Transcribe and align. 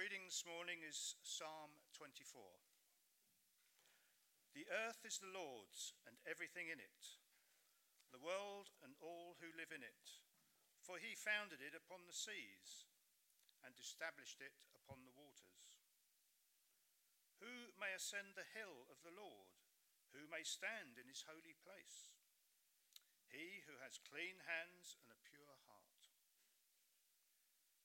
reading 0.00 0.24
this 0.24 0.48
morning 0.48 0.80
is 0.80 1.12
Psalm 1.20 1.76
24. 1.92 2.40
The 4.56 4.64
earth 4.88 5.04
is 5.04 5.20
the 5.20 5.28
Lord's 5.28 5.92
and 6.08 6.16
everything 6.24 6.72
in 6.72 6.80
it, 6.80 7.20
the 8.08 8.24
world 8.24 8.72
and 8.80 8.96
all 9.04 9.36
who 9.44 9.52
live 9.52 9.68
in 9.68 9.84
it. 9.84 10.24
For 10.80 10.96
he 10.96 11.12
founded 11.12 11.60
it 11.60 11.76
upon 11.76 12.08
the 12.08 12.16
seas 12.16 12.88
and 13.60 13.76
established 13.76 14.40
it 14.40 14.64
upon 14.72 15.04
the 15.04 15.12
waters. 15.12 15.84
Who 17.44 17.76
may 17.76 17.92
ascend 17.92 18.40
the 18.40 18.48
hill 18.56 18.88
of 18.88 19.04
the 19.04 19.12
Lord? 19.12 19.52
Who 20.16 20.24
may 20.32 20.48
stand 20.48 20.96
in 20.96 21.12
his 21.12 21.28
holy 21.28 21.60
place? 21.60 22.16
He 23.28 23.68
who 23.68 23.76
has 23.84 24.00
clean 24.00 24.40
hands 24.48 24.96
and 25.04 25.12
a 25.12 25.20
pure 25.28 25.49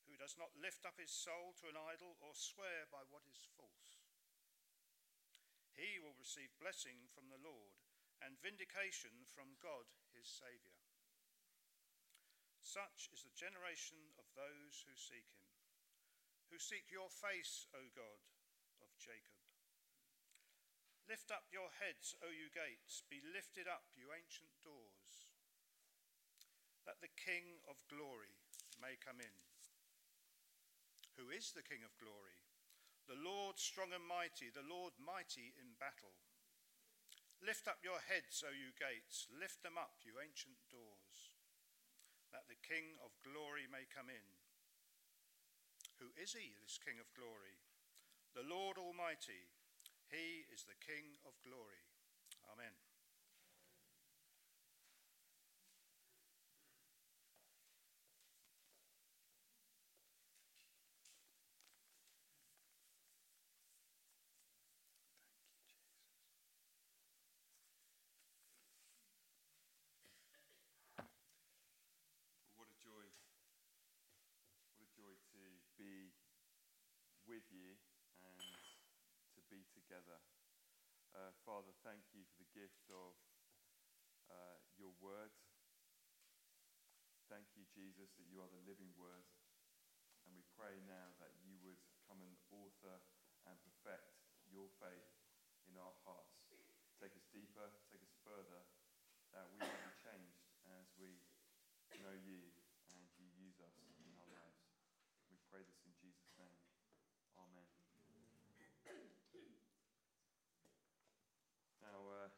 who 0.08 0.18
does 0.18 0.38
not 0.38 0.54
lift 0.58 0.86
up 0.86 0.98
his 0.98 1.12
soul 1.12 1.54
to 1.60 1.70
an 1.70 1.78
idol 1.78 2.18
or 2.22 2.34
swear 2.34 2.86
by 2.90 3.04
what 3.10 3.26
is 3.28 3.46
false. 3.58 4.02
He 5.76 6.00
will 6.00 6.16
receive 6.16 6.56
blessing 6.62 7.12
from 7.12 7.28
the 7.28 7.42
Lord 7.42 7.76
and 8.24 8.40
vindication 8.40 9.28
from 9.28 9.60
God 9.60 9.92
his 10.16 10.26
Saviour. 10.26 10.80
Such 12.64 13.12
is 13.14 13.22
the 13.22 13.36
generation 13.36 14.00
of 14.18 14.26
those 14.34 14.84
who 14.88 14.96
seek 14.96 15.28
him, 15.36 15.46
who 16.50 16.58
seek 16.58 16.90
your 16.90 17.12
face, 17.12 17.68
O 17.76 17.82
God 17.94 18.22
of 18.82 18.90
Jacob. 18.98 19.38
Lift 21.06 21.30
up 21.30 21.46
your 21.54 21.70
heads, 21.78 22.18
O 22.26 22.34
you 22.34 22.50
gates, 22.50 23.06
be 23.06 23.22
lifted 23.22 23.70
up, 23.70 23.86
you 23.94 24.10
ancient 24.10 24.50
doors, 24.66 25.30
that 26.90 26.98
the 27.06 27.14
King 27.14 27.62
of 27.70 27.78
glory 27.86 28.34
may 28.82 28.98
come 28.98 29.22
in. 29.22 29.36
Who 31.16 31.32
is 31.32 31.52
the 31.56 31.64
King 31.64 31.84
of 31.88 31.96
glory? 31.98 32.38
The 33.08 33.20
Lord 33.20 33.62
strong 33.62 33.94
and 33.94 34.04
mighty, 34.04 34.50
the 34.50 34.66
Lord 34.66 34.98
mighty 35.00 35.54
in 35.56 35.78
battle. 35.80 36.16
Lift 37.44 37.70
up 37.70 37.84
your 37.86 38.02
heads, 38.10 38.42
O 38.42 38.50
you 38.50 38.74
gates, 38.76 39.30
lift 39.30 39.62
them 39.62 39.78
up, 39.78 40.02
you 40.02 40.18
ancient 40.18 40.58
doors, 40.72 41.36
that 42.34 42.50
the 42.50 42.60
King 42.66 42.98
of 43.06 43.14
glory 43.22 43.70
may 43.70 43.86
come 43.86 44.10
in. 44.10 44.28
Who 46.04 46.12
is 46.20 46.34
he, 46.34 46.58
this 46.60 46.80
King 46.82 47.00
of 47.00 47.08
glory? 47.16 47.56
The 48.36 48.44
Lord 48.44 48.76
Almighty, 48.76 49.48
he 50.12 50.44
is 50.52 50.68
the 50.68 50.76
King 50.84 51.16
of 51.24 51.32
glory. 51.48 51.80
Amen. 52.52 52.76
What 72.56 72.68
a 72.68 72.78
joy. 72.84 73.08
What 74.76 74.84
a 74.84 74.92
joy 74.92 75.16
to 75.16 75.40
be 75.80 76.12
with 77.36 77.52
you 77.52 77.76
and 78.24 78.48
to 79.36 79.44
be 79.52 79.68
together. 79.76 80.24
Uh, 81.12 81.36
Father, 81.44 81.76
thank 81.84 82.00
you 82.16 82.24
for 82.32 82.40
the 82.40 82.48
gift 82.56 82.88
of 82.88 83.12
uh, 84.32 84.56
your 84.80 84.96
word. 85.04 85.36
Thank 87.28 87.52
you, 87.60 87.68
Jesus, 87.76 88.08
that 88.16 88.32
you 88.32 88.40
are 88.40 88.48
the 88.48 88.64
living 88.64 88.96
word. 88.96 89.28
And 90.24 90.32
we 90.32 90.48
pray 90.56 90.80
now 90.88 91.12
that 91.20 91.36
you 91.44 91.60
would 91.60 91.84
come 92.08 92.24
and 92.24 92.40
author 92.56 93.04
and 93.44 93.60
perfect 93.84 94.16
your 94.48 94.72
faith 94.80 95.12
in 95.68 95.76
our 95.76 95.96
hearts. 96.08 96.40
Take 97.04 97.20
us 97.20 97.28
deeper, 97.36 97.68
take 97.92 98.00
us 98.00 98.16
further, 98.24 98.64
that 99.36 99.52
we 99.52 99.60
may 99.60 99.76
be 99.76 99.94
changed 100.00 100.48
as 100.80 100.88
we 100.96 101.20
know 102.00 102.16
you 102.16 102.48
and 102.96 103.04
you 103.20 103.28
use 103.36 103.60
us 103.60 103.76
in 104.00 104.08
our 104.16 104.30
lives. 104.32 104.64
We 105.28 105.36
pray 105.52 105.68
this 105.68 105.84
in 105.84 105.92
Jesus' 106.00 106.32
name. 106.40 106.56
Amen. 107.36 107.68
Now, 111.84 112.00
uh, 112.08 112.30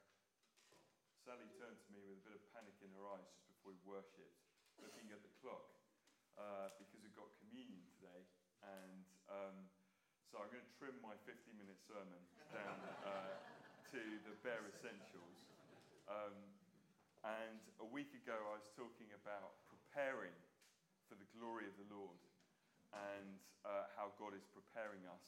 Sally 1.21 1.47
turned 1.55 1.77
to 1.77 1.89
me 1.93 2.01
with 2.01 2.17
a 2.19 2.25
bit 2.25 2.33
of 2.33 2.43
panic 2.51 2.75
in 2.81 2.91
her 2.97 3.05
eyes 3.13 3.29
just 3.29 3.45
before 3.47 3.77
we 3.77 3.81
worshipped, 3.85 4.41
looking 4.81 5.13
at 5.13 5.21
the 5.21 5.31
clock, 5.39 5.69
uh, 6.37 6.69
because 6.77 7.01
we've 7.01 7.17
got 7.17 7.29
communion 7.41 7.81
today. 7.97 8.21
And 8.63 9.05
um, 9.29 9.57
so 10.29 10.39
I'm 10.41 10.49
going 10.53 10.63
to 10.63 10.75
trim 10.77 10.95
my 11.01 11.17
50 11.25 11.37
minute 11.57 11.77
sermon 11.83 12.21
down 12.53 12.77
uh, 13.05 13.35
to 13.93 14.01
the 14.25 14.33
bare 14.45 14.63
essentials. 14.69 15.37
Um, 16.07 16.37
and 17.25 17.59
a 17.83 17.87
week 17.89 18.13
ago, 18.13 18.37
I 18.37 18.55
was 18.55 18.69
talking 18.77 19.09
about 19.17 19.57
preparing 19.67 20.35
for 21.09 21.17
the 21.19 21.27
glory 21.35 21.67
of 21.67 21.75
the 21.75 21.89
Lord 21.91 22.21
and 22.93 23.39
uh, 23.67 23.91
how 23.99 24.15
God 24.15 24.31
is 24.37 24.47
preparing 24.47 25.03
us. 25.11 25.25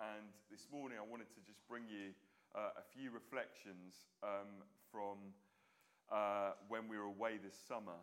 And 0.00 0.32
this 0.50 0.66
morning, 0.72 0.96
I 0.98 1.06
wanted 1.06 1.28
to 1.36 1.40
just 1.44 1.60
bring 1.68 1.84
you 1.86 2.16
uh, 2.54 2.80
a 2.80 2.84
few 2.94 3.10
reflections 3.10 4.08
um, 4.22 4.62
from 4.90 5.18
uh, 6.10 6.56
when 6.68 6.88
we 6.88 6.96
were 6.96 7.10
away 7.10 7.38
this 7.42 7.56
summer, 7.56 7.98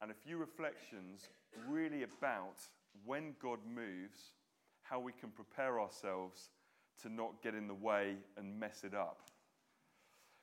and 0.00 0.10
a 0.10 0.18
few 0.26 0.36
reflections 0.36 1.28
really 1.68 2.02
about 2.02 2.56
when 3.04 3.34
God 3.40 3.58
moves, 3.66 4.32
how 4.82 5.00
we 5.00 5.12
can 5.12 5.30
prepare 5.30 5.80
ourselves 5.80 6.50
to 7.02 7.08
not 7.08 7.42
get 7.42 7.54
in 7.54 7.66
the 7.66 7.74
way 7.74 8.16
and 8.36 8.58
mess 8.58 8.84
it 8.84 8.94
up. 8.94 9.22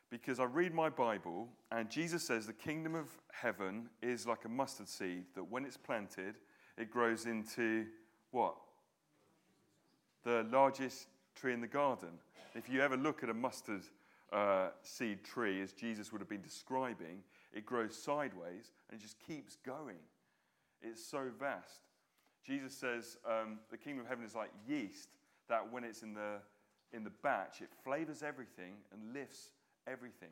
Because 0.10 0.40
I 0.40 0.46
read 0.46 0.74
my 0.74 0.90
Bible, 0.90 1.48
and 1.72 1.90
Jesus 1.90 2.24
says 2.24 2.48
the 2.48 2.54
kingdom 2.54 2.96
of 2.96 3.08
heaven 3.32 3.90
is 4.02 4.26
like 4.26 4.46
a 4.46 4.50
mustard 4.50 4.88
seed 4.88 5.26
that 5.36 5.44
when 5.44 5.66
it's 5.66 5.78
planted, 5.78 6.36
it 6.78 6.90
grows 6.90 7.26
into 7.26 7.86
what? 8.32 8.56
The 10.24 10.46
largest 10.52 11.08
tree 11.36 11.54
in 11.54 11.62
the 11.62 11.68
garden. 11.68 12.10
If 12.56 12.70
you 12.70 12.82
ever 12.82 12.98
look 12.98 13.22
at 13.24 13.30
a 13.30 13.34
mustard 13.34 13.84
uh, 14.34 14.70
seed 14.82 15.24
tree, 15.24 15.62
as 15.62 15.74
Jesus 15.74 16.12
would 16.12 16.22
have 16.22 16.30
been 16.30 16.42
describing, 16.42 17.24
it 17.54 17.66
grows 17.66 17.96
sideways 17.96 18.72
and 18.90 19.00
it 19.00 19.04
just 19.04 19.18
keeps 19.28 19.58
going. 19.66 19.98
It's 20.82 21.04
so 21.04 21.28
vast. 21.40 21.82
Jesus 22.46 22.74
says 22.74 23.18
um, 23.28 23.60
the 23.70 23.78
kingdom 23.78 24.02
of 24.02 24.08
heaven 24.08 24.26
is 24.26 24.36
like 24.36 24.52
yeast 24.68 25.10
that 25.50 25.72
when 25.72 25.84
it's 25.84 26.04
in 26.04 26.14
the, 26.14 26.38
in 26.94 27.04
the 27.04 27.12
batch, 27.22 27.62
it 27.62 27.70
flavors 27.84 28.24
everything 28.24 28.76
and 28.94 29.14
lifts 29.14 29.50
everything. 29.88 30.30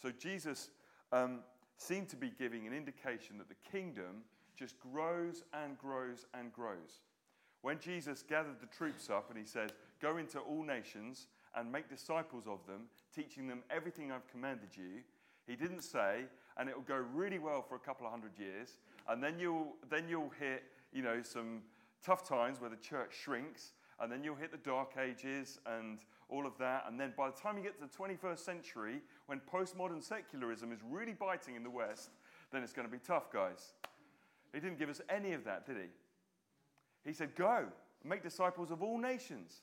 So 0.00 0.10
Jesus 0.10 0.70
um, 1.12 1.40
seemed 1.76 2.08
to 2.10 2.16
be 2.16 2.32
giving 2.38 2.66
an 2.66 2.72
indication 2.72 3.38
that 3.38 3.48
the 3.48 3.70
kingdom 3.70 4.22
just 4.56 4.78
grows 4.78 5.44
and 5.52 5.78
grows 5.78 6.26
and 6.34 6.52
grows. 6.52 7.00
When 7.62 7.78
Jesus 7.78 8.22
gathered 8.22 8.60
the 8.60 8.66
troops 8.66 9.10
up 9.10 9.30
and 9.30 9.38
he 9.38 9.44
said, 9.44 9.72
Go 10.00 10.16
into 10.16 10.38
all 10.38 10.62
nations 10.62 11.26
and 11.54 11.70
make 11.70 11.88
disciples 11.90 12.46
of 12.46 12.66
them, 12.66 12.82
teaching 13.14 13.46
them 13.46 13.62
everything 13.70 14.10
I've 14.10 14.26
commanded 14.30 14.70
you, 14.74 15.02
he 15.46 15.56
didn't 15.56 15.82
say, 15.82 16.24
and 16.56 16.68
it 16.68 16.76
will 16.76 16.82
go 16.82 17.02
really 17.12 17.38
well 17.38 17.62
for 17.62 17.74
a 17.74 17.78
couple 17.78 18.06
of 18.06 18.12
hundred 18.12 18.38
years, 18.38 18.78
and 19.08 19.22
then 19.22 19.38
you'll, 19.38 19.74
then 19.88 20.08
you'll 20.08 20.32
hit 20.38 20.64
you 20.92 21.02
know, 21.02 21.22
some 21.22 21.62
tough 22.04 22.26
times 22.26 22.60
where 22.60 22.70
the 22.70 22.76
church 22.76 23.12
shrinks, 23.22 23.72
and 24.00 24.10
then 24.10 24.24
you'll 24.24 24.36
hit 24.36 24.50
the 24.50 24.58
dark 24.58 24.92
ages 24.98 25.58
and 25.66 26.00
all 26.28 26.46
of 26.46 26.56
that. 26.58 26.84
And 26.88 26.98
then 26.98 27.12
by 27.16 27.28
the 27.28 27.36
time 27.36 27.56
you 27.56 27.62
get 27.62 27.74
to 27.80 27.86
the 27.86 28.04
21st 28.04 28.38
century, 28.38 29.00
when 29.26 29.40
postmodern 29.52 30.02
secularism 30.02 30.72
is 30.72 30.80
really 30.88 31.12
biting 31.12 31.56
in 31.56 31.62
the 31.62 31.70
West, 31.70 32.10
then 32.52 32.62
it's 32.62 32.72
going 32.72 32.86
to 32.86 32.92
be 32.92 33.00
tough, 33.04 33.30
guys. 33.32 33.74
He 34.54 34.60
didn't 34.60 34.78
give 34.78 34.88
us 34.88 35.00
any 35.08 35.32
of 35.32 35.44
that, 35.44 35.66
did 35.66 35.76
he? 35.76 37.08
He 37.08 37.12
said, 37.12 37.34
Go, 37.34 37.66
make 38.04 38.22
disciples 38.22 38.70
of 38.70 38.82
all 38.82 38.98
nations. 38.98 39.62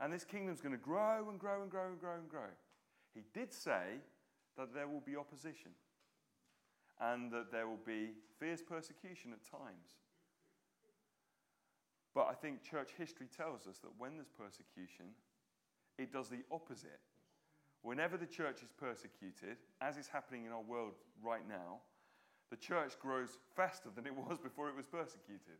And 0.00 0.12
this 0.12 0.24
kingdom's 0.24 0.60
going 0.60 0.72
to 0.74 0.80
grow 0.80 1.28
and 1.30 1.38
grow 1.38 1.62
and 1.62 1.70
grow 1.70 1.86
and 1.86 1.98
grow 2.00 2.14
and 2.14 2.28
grow. 2.28 2.50
He 3.14 3.22
did 3.32 3.52
say 3.52 4.00
that 4.58 4.74
there 4.74 4.88
will 4.88 5.00
be 5.00 5.16
opposition 5.16 5.70
and 7.12 7.30
that 7.30 7.52
there 7.52 7.66
will 7.66 7.84
be 7.86 8.12
fierce 8.38 8.62
persecution 8.62 9.32
at 9.32 9.44
times. 9.44 10.00
But 12.14 12.28
I 12.30 12.34
think 12.34 12.62
church 12.62 12.90
history 12.96 13.26
tells 13.36 13.66
us 13.66 13.78
that 13.78 13.90
when 13.98 14.14
there's 14.16 14.30
persecution, 14.30 15.06
it 15.98 16.12
does 16.12 16.28
the 16.28 16.42
opposite. 16.50 17.00
Whenever 17.82 18.16
the 18.16 18.26
church 18.26 18.62
is 18.62 18.72
persecuted, 18.72 19.58
as 19.80 19.96
is 19.96 20.08
happening 20.08 20.46
in 20.46 20.52
our 20.52 20.62
world 20.62 20.94
right 21.22 21.46
now, 21.46 21.80
the 22.50 22.56
church 22.56 22.94
grows 23.00 23.38
faster 23.54 23.90
than 23.94 24.06
it 24.06 24.14
was 24.28 24.38
before 24.38 24.68
it 24.68 24.76
was 24.76 24.86
persecuted. 24.86 25.58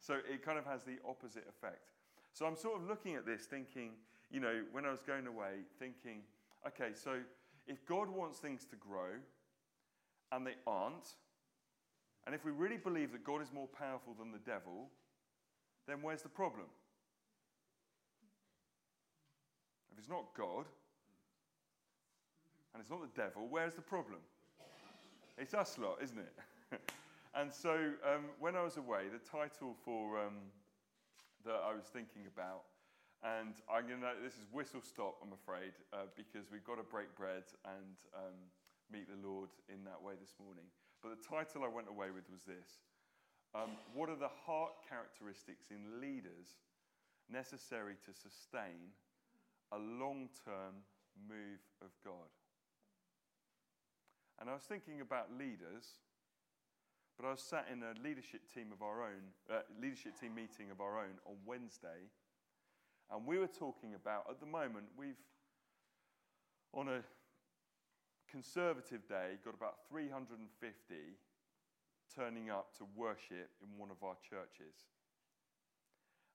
So 0.00 0.14
it 0.30 0.44
kind 0.44 0.58
of 0.58 0.66
has 0.66 0.84
the 0.84 0.98
opposite 1.08 1.46
effect. 1.48 1.90
So 2.34 2.46
I'm 2.46 2.56
sort 2.56 2.80
of 2.80 2.86
looking 2.86 3.14
at 3.14 3.24
this 3.24 3.46
thinking, 3.46 3.92
you 4.30 4.40
know, 4.40 4.62
when 4.72 4.84
I 4.84 4.90
was 4.90 5.00
going 5.00 5.26
away, 5.26 5.64
thinking, 5.78 6.20
okay, 6.66 6.90
so 6.94 7.20
if 7.66 7.84
God 7.86 8.10
wants 8.10 8.38
things 8.38 8.66
to 8.66 8.76
grow 8.76 9.16
and 10.34 10.44
they 10.44 10.56
aren't, 10.66 11.14
and 12.26 12.34
if 12.34 12.44
we 12.44 12.50
really 12.50 12.76
believe 12.76 13.12
that 13.12 13.22
God 13.22 13.40
is 13.40 13.52
more 13.52 13.68
powerful 13.68 14.14
than 14.18 14.32
the 14.32 14.38
devil, 14.38 14.88
then 15.86 15.98
where's 16.02 16.22
the 16.22 16.28
problem? 16.28 16.66
If 19.92 19.98
it's 19.98 20.08
not 20.08 20.24
God, 20.36 20.66
and 22.72 22.80
it's 22.80 22.90
not 22.90 23.00
the 23.02 23.20
devil, 23.20 23.46
where's 23.48 23.74
the 23.74 23.82
problem? 23.82 24.18
It's 25.38 25.54
us 25.54 25.78
lot, 25.78 25.98
isn't 26.02 26.18
it? 26.18 26.80
and 27.34 27.52
so 27.52 27.92
um, 28.04 28.24
when 28.40 28.56
I 28.56 28.62
was 28.62 28.76
away, 28.76 29.04
the 29.12 29.18
title 29.18 29.76
for 29.84 30.18
um, 30.18 30.34
that 31.44 31.60
I 31.64 31.74
was 31.74 31.84
thinking 31.92 32.22
about, 32.34 32.62
and 33.22 33.54
I'm 33.70 33.86
gonna, 33.86 34.12
this 34.22 34.34
is 34.34 34.46
whistle 34.50 34.80
stop, 34.82 35.18
I'm 35.22 35.32
afraid, 35.32 35.72
uh, 35.92 36.06
because 36.16 36.50
we've 36.50 36.64
got 36.64 36.76
to 36.76 36.82
break 36.82 37.14
bread 37.14 37.44
and 37.64 37.94
um, 38.16 38.34
meet 38.90 39.08
the 39.08 39.20
Lord 39.20 39.50
in 39.68 39.84
that 39.84 40.02
way 40.02 40.14
this 40.20 40.34
morning. 40.40 40.64
But 41.02 41.16
the 41.16 41.22
title 41.22 41.64
I 41.64 41.68
went 41.68 41.88
away 41.88 42.08
with 42.10 42.28
was 42.30 42.44
this 42.44 42.80
um, 43.54 43.76
What 43.94 44.08
are 44.08 44.16
the 44.16 44.32
heart 44.46 44.72
characteristics 44.88 45.70
in 45.70 46.00
leaders 46.00 46.56
necessary 47.30 47.94
to 48.04 48.12
sustain 48.12 48.92
a 49.72 49.78
long 49.78 50.28
term 50.44 50.84
move 51.28 51.60
of 51.82 51.90
God? 52.04 52.32
And 54.40 54.50
I 54.50 54.54
was 54.54 54.64
thinking 54.64 55.00
about 55.00 55.30
leaders, 55.38 56.02
but 57.16 57.26
I 57.26 57.30
was 57.30 57.40
sat 57.40 57.66
in 57.70 57.82
a 57.82 57.94
leadership 58.02 58.42
team 58.52 58.72
of 58.72 58.82
our 58.82 59.02
own, 59.02 59.22
uh, 59.48 59.62
leadership 59.80 60.18
team 60.18 60.34
meeting 60.34 60.70
of 60.72 60.80
our 60.80 60.98
own 60.98 61.22
on 61.24 61.36
Wednesday, 61.46 62.10
and 63.10 63.26
we 63.26 63.38
were 63.38 63.46
talking 63.46 63.94
about, 63.94 64.24
at 64.28 64.40
the 64.40 64.46
moment, 64.46 64.86
we've, 64.98 65.20
on 66.72 66.88
a 66.88 67.00
conservative 68.34 69.06
day, 69.06 69.38
got 69.44 69.54
about 69.54 69.86
350 69.88 70.34
turning 72.10 72.50
up 72.50 72.74
to 72.76 72.84
worship 72.96 73.50
in 73.62 73.78
one 73.78 73.90
of 73.92 74.02
our 74.02 74.16
churches. 74.28 74.74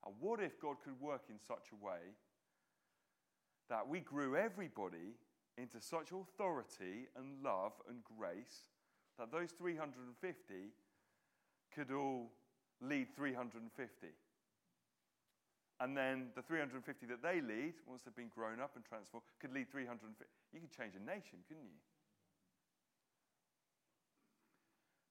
And 0.05 0.15
what 0.21 0.39
if 0.39 0.61
God 0.61 0.77
could 0.81 0.99
work 1.01 1.23
in 1.29 1.35
such 1.45 1.75
a 1.75 1.85
way 1.85 2.15
that 3.69 3.85
we 3.85 3.99
grew 3.99 4.37
everybody 4.37 5.19
into 5.57 5.81
such 5.81 6.13
authority 6.13 7.09
and 7.17 7.43
love 7.43 7.73
and 7.89 7.97
grace 8.17 8.71
that 9.17 9.29
those 9.29 9.51
350 9.51 10.53
could 11.75 11.91
all 11.91 12.31
lead 12.81 13.07
350. 13.13 14.07
And 15.79 15.95
then 15.95 16.27
the 16.35 16.41
350 16.41 17.05
that 17.07 17.23
they 17.23 17.39
lead, 17.39 17.73
once 17.87 18.03
they've 18.03 18.15
been 18.15 18.31
grown 18.35 18.59
up 18.59 18.71
and 18.75 18.83
transformed, 18.83 19.23
could 19.39 19.53
lead 19.53 19.71
350. 19.71 20.25
You 20.51 20.59
could 20.59 20.75
change 20.75 20.93
a 20.95 20.99
nation, 20.99 21.39
couldn't 21.47 21.63
you? 21.63 21.79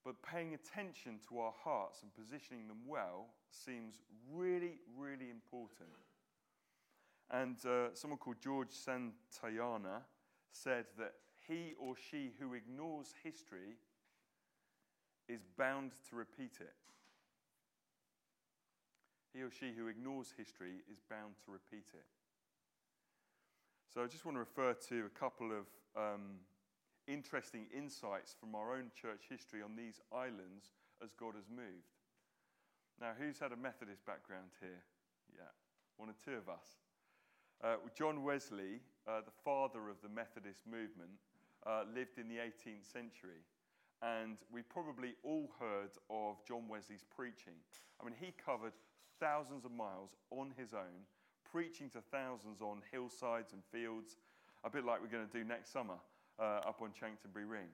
But 0.05 0.23
paying 0.23 0.55
attention 0.55 1.21
to 1.29 1.39
our 1.41 1.53
hearts 1.65 2.03
and 2.03 2.15
positioning 2.15 2.69
them 2.69 2.79
well 2.87 3.27
seems 3.51 3.97
really, 4.33 4.81
really 4.97 5.31
important. 5.31 5.89
And 7.31 7.57
uh, 7.67 7.95
someone 7.95 8.19
called 8.19 8.41
George 8.43 8.71
Santayana 8.71 10.03
said 10.51 10.87
that 10.99 11.13
he 11.47 11.75
or 11.79 11.95
she 11.95 12.33
who 12.39 12.55
ignores 12.55 13.15
history 13.23 13.77
is 15.29 15.41
bound 15.59 15.93
to 16.09 16.17
repeat 16.17 16.57
it. 16.61 16.75
He 19.39 19.45
or 19.45 19.55
she 19.55 19.71
who 19.71 19.87
ignores 19.87 20.35
history 20.37 20.83
is 20.91 20.99
bound 21.09 21.39
to 21.47 21.53
repeat 21.53 21.95
it. 21.95 22.11
So 23.87 24.03
I 24.03 24.09
just 24.11 24.25
want 24.25 24.35
to 24.35 24.41
refer 24.41 24.75
to 24.91 25.07
a 25.07 25.15
couple 25.15 25.55
of 25.55 25.71
um, 25.95 26.43
interesting 27.07 27.67
insights 27.71 28.35
from 28.35 28.57
our 28.57 28.75
own 28.75 28.91
church 29.01 29.31
history 29.31 29.63
on 29.63 29.77
these 29.77 30.01
islands 30.11 30.75
as 30.99 31.15
God 31.15 31.39
has 31.39 31.47
moved. 31.47 31.95
Now, 33.01 33.15
who's 33.17 33.39
had 33.39 33.53
a 33.53 33.57
Methodist 33.57 34.05
background 34.05 34.51
here? 34.59 34.83
Yeah, 35.31 35.55
one 35.99 36.11
or 36.11 36.19
two 36.19 36.35
of 36.35 36.49
us. 36.51 36.83
Uh, 37.63 37.77
John 37.95 38.25
Wesley, 38.25 38.83
uh, 39.07 39.21
the 39.23 39.39
father 39.45 39.89
of 39.89 40.03
the 40.03 40.11
Methodist 40.11 40.67
movement, 40.67 41.15
uh, 41.63 41.87
lived 41.95 42.19
in 42.19 42.27
the 42.27 42.43
18th 42.43 42.91
century. 42.91 43.47
And 44.03 44.39
we 44.51 44.63
probably 44.63 45.15
all 45.23 45.55
heard 45.61 45.95
of 46.11 46.43
John 46.43 46.67
Wesley's 46.67 47.07
preaching. 47.15 47.55
I 48.01 48.05
mean, 48.05 48.15
he 48.19 48.35
covered 48.35 48.75
thousands 49.21 49.65
of 49.65 49.73
miles 49.73 50.11
on 50.31 50.53
his 50.57 50.75
own, 50.75 51.07
preaching 51.51 51.91
to 51.91 52.01
thousands 52.13 52.61
on 52.61 52.83
hillsides 52.91 53.53
and 53.53 53.63
fields, 53.73 54.17
a 54.65 54.71
bit 54.71 54.85
like 54.85 55.01
we're 55.01 55.09
going 55.09 55.27
to 55.27 55.39
do 55.39 55.45
next 55.45 55.73
summer 55.73 55.97
uh, 56.39 56.61
up 56.67 56.81
on 56.83 56.91
Chanctonbury 56.99 57.47
Ring. 57.47 57.69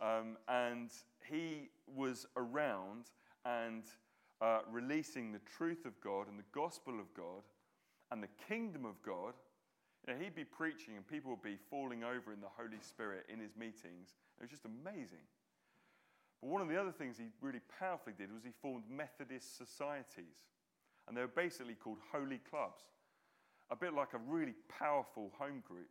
Um, 0.00 0.36
and 0.48 0.90
he 1.28 1.70
was 1.94 2.26
around 2.36 3.06
and 3.44 3.84
uh, 4.40 4.60
releasing 4.70 5.32
the 5.32 5.40
truth 5.56 5.86
of 5.86 5.98
God 6.00 6.28
and 6.28 6.38
the 6.38 6.44
gospel 6.52 7.00
of 7.00 7.12
God 7.14 7.42
and 8.10 8.22
the 8.22 8.28
kingdom 8.48 8.84
of 8.84 9.00
God, 9.02 9.34
you 10.06 10.12
know, 10.12 10.20
he'd 10.20 10.34
be 10.34 10.44
preaching 10.44 10.96
and 10.96 11.06
people 11.06 11.30
would 11.30 11.42
be 11.42 11.56
falling 11.70 12.04
over 12.04 12.32
in 12.32 12.40
the 12.40 12.52
Holy 12.56 12.80
Spirit 12.80 13.26
in 13.32 13.40
his 13.40 13.56
meetings. 13.56 14.14
It 14.38 14.42
was 14.42 14.50
just 14.50 14.64
amazing. 14.64 15.24
But 16.40 16.50
one 16.50 16.60
of 16.60 16.68
the 16.68 16.80
other 16.80 16.92
things 16.92 17.16
he 17.16 17.24
really 17.40 17.62
powerfully 17.80 18.14
did 18.16 18.32
was 18.32 18.44
he 18.44 18.52
formed 18.60 18.84
Methodist 18.90 19.56
societies. 19.56 20.44
And 21.06 21.16
they 21.16 21.20
were 21.20 21.28
basically 21.28 21.74
called 21.74 21.98
holy 22.12 22.40
clubs, 22.50 22.82
a 23.70 23.76
bit 23.76 23.94
like 23.94 24.14
a 24.14 24.18
really 24.18 24.54
powerful 24.68 25.32
home 25.38 25.62
group 25.66 25.88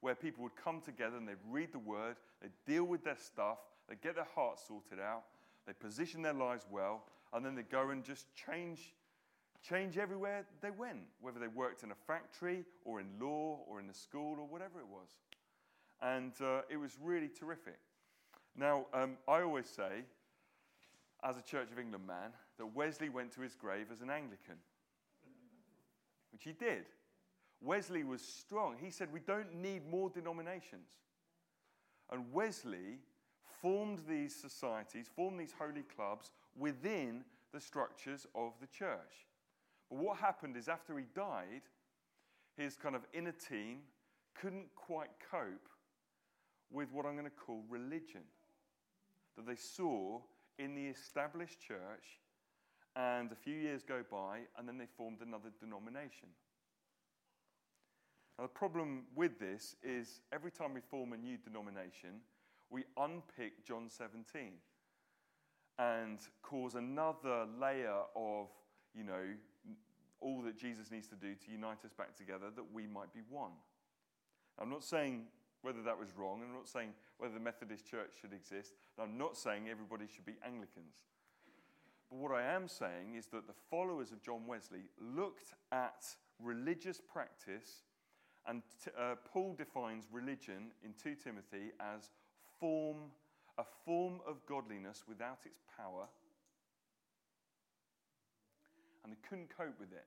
where 0.00 0.14
people 0.14 0.42
would 0.42 0.56
come 0.56 0.80
together 0.80 1.16
and 1.16 1.26
they'd 1.26 1.36
read 1.50 1.72
the 1.72 1.78
word, 1.78 2.16
they'd 2.40 2.50
deal 2.66 2.84
with 2.84 3.02
their 3.02 3.16
stuff, 3.16 3.58
they'd 3.88 4.00
get 4.00 4.14
their 4.14 4.28
hearts 4.34 4.62
sorted 4.66 5.00
out, 5.00 5.24
they'd 5.66 5.78
position 5.80 6.22
their 6.22 6.32
lives 6.34 6.66
well, 6.70 7.04
and 7.32 7.44
then 7.44 7.54
they'd 7.54 7.70
go 7.70 7.90
and 7.90 8.04
just 8.04 8.26
change 8.34 8.94
change 9.60 9.98
everywhere 9.98 10.46
they 10.60 10.70
went, 10.70 11.00
whether 11.20 11.40
they 11.40 11.48
worked 11.48 11.82
in 11.82 11.90
a 11.90 11.94
factory 12.06 12.64
or 12.84 13.00
in 13.00 13.06
law 13.20 13.58
or 13.66 13.80
in 13.80 13.88
a 13.90 13.94
school 13.94 14.36
or 14.38 14.46
whatever 14.46 14.78
it 14.78 14.86
was. 14.86 15.08
And 16.00 16.32
uh, 16.40 16.60
it 16.70 16.76
was 16.76 16.96
really 17.02 17.28
terrific. 17.28 17.78
Now, 18.56 18.86
um, 18.94 19.16
I 19.26 19.42
always 19.42 19.68
say, 19.68 20.04
as 21.24 21.36
a 21.36 21.42
Church 21.42 21.70
of 21.72 21.78
England 21.78 22.06
man, 22.06 22.32
that 22.58 22.66
Wesley 22.66 23.08
went 23.08 23.32
to 23.32 23.40
his 23.40 23.54
grave 23.54 23.86
as 23.92 24.00
an 24.00 24.10
Anglican, 24.10 24.56
which 26.32 26.44
he 26.44 26.52
did. 26.52 26.84
Wesley 27.60 28.04
was 28.04 28.22
strong. 28.22 28.76
He 28.80 28.90
said, 28.90 29.12
We 29.12 29.20
don't 29.20 29.54
need 29.54 29.88
more 29.90 30.10
denominations. 30.10 30.90
And 32.10 32.32
Wesley 32.32 33.00
formed 33.60 34.00
these 34.08 34.34
societies, 34.34 35.06
formed 35.14 35.40
these 35.40 35.54
holy 35.58 35.82
clubs 35.82 36.30
within 36.56 37.24
the 37.52 37.60
structures 37.60 38.26
of 38.34 38.52
the 38.60 38.66
church. 38.66 39.26
But 39.90 39.98
what 39.98 40.18
happened 40.18 40.56
is 40.56 40.68
after 40.68 40.96
he 40.96 41.04
died, 41.14 41.62
his 42.56 42.76
kind 42.76 42.94
of 42.94 43.02
inner 43.12 43.32
team 43.32 43.80
couldn't 44.34 44.74
quite 44.74 45.10
cope 45.30 45.68
with 46.70 46.92
what 46.92 47.06
I'm 47.06 47.12
going 47.12 47.24
to 47.24 47.30
call 47.30 47.62
religion 47.68 48.22
that 49.36 49.46
they 49.46 49.56
saw 49.56 50.20
in 50.58 50.74
the 50.74 50.86
established 50.86 51.60
church. 51.60 52.20
And 52.96 53.30
a 53.30 53.36
few 53.36 53.54
years 53.54 53.82
go 53.84 54.02
by, 54.10 54.40
and 54.56 54.66
then 54.66 54.78
they 54.78 54.86
formed 54.96 55.20
another 55.20 55.50
denomination. 55.60 56.28
Now, 58.38 58.44
the 58.44 58.48
problem 58.48 59.04
with 59.14 59.38
this 59.38 59.76
is 59.82 60.20
every 60.32 60.50
time 60.50 60.74
we 60.74 60.80
form 60.80 61.12
a 61.12 61.16
new 61.16 61.36
denomination, 61.36 62.20
we 62.70 62.84
unpick 62.96 63.64
John 63.64 63.88
17 63.88 64.52
and 65.78 66.18
cause 66.42 66.74
another 66.74 67.46
layer 67.60 68.00
of, 68.16 68.48
you 68.94 69.04
know, 69.04 69.24
all 70.20 70.42
that 70.42 70.58
Jesus 70.58 70.90
needs 70.90 71.06
to 71.08 71.14
do 71.14 71.34
to 71.34 71.52
unite 71.52 71.84
us 71.84 71.92
back 71.96 72.16
together 72.16 72.46
that 72.54 72.72
we 72.72 72.86
might 72.86 73.12
be 73.14 73.20
one. 73.30 73.52
I'm 74.60 74.70
not 74.70 74.82
saying 74.82 75.26
whether 75.62 75.82
that 75.82 75.98
was 75.98 76.08
wrong. 76.16 76.40
I'm 76.44 76.54
not 76.54 76.68
saying 76.68 76.90
whether 77.18 77.34
the 77.34 77.40
Methodist 77.40 77.86
Church 77.86 78.10
should 78.20 78.32
exist. 78.32 78.74
And 78.96 79.08
I'm 79.08 79.18
not 79.18 79.36
saying 79.36 79.68
everybody 79.70 80.06
should 80.12 80.26
be 80.26 80.36
Anglicans. 80.44 81.04
But 82.10 82.18
what 82.18 82.32
I 82.32 82.42
am 82.54 82.68
saying 82.68 83.14
is 83.16 83.26
that 83.26 83.46
the 83.46 83.54
followers 83.70 84.12
of 84.12 84.22
John 84.22 84.46
Wesley 84.46 84.88
looked 85.00 85.54
at 85.72 86.06
religious 86.42 87.00
practice, 87.00 87.82
and 88.46 88.62
uh, 88.98 89.16
Paul 89.30 89.54
defines 89.58 90.06
religion 90.10 90.70
in 90.84 90.94
2 91.02 91.16
Timothy 91.22 91.72
as 91.80 92.10
form, 92.58 92.96
a 93.58 93.64
form 93.84 94.20
of 94.26 94.46
godliness 94.46 95.04
without 95.06 95.40
its 95.44 95.60
power 95.76 96.06
and 99.08 99.16
they 99.16 99.28
couldn't 99.28 99.48
cope 99.56 99.80
with 99.80 99.92
it. 99.92 100.04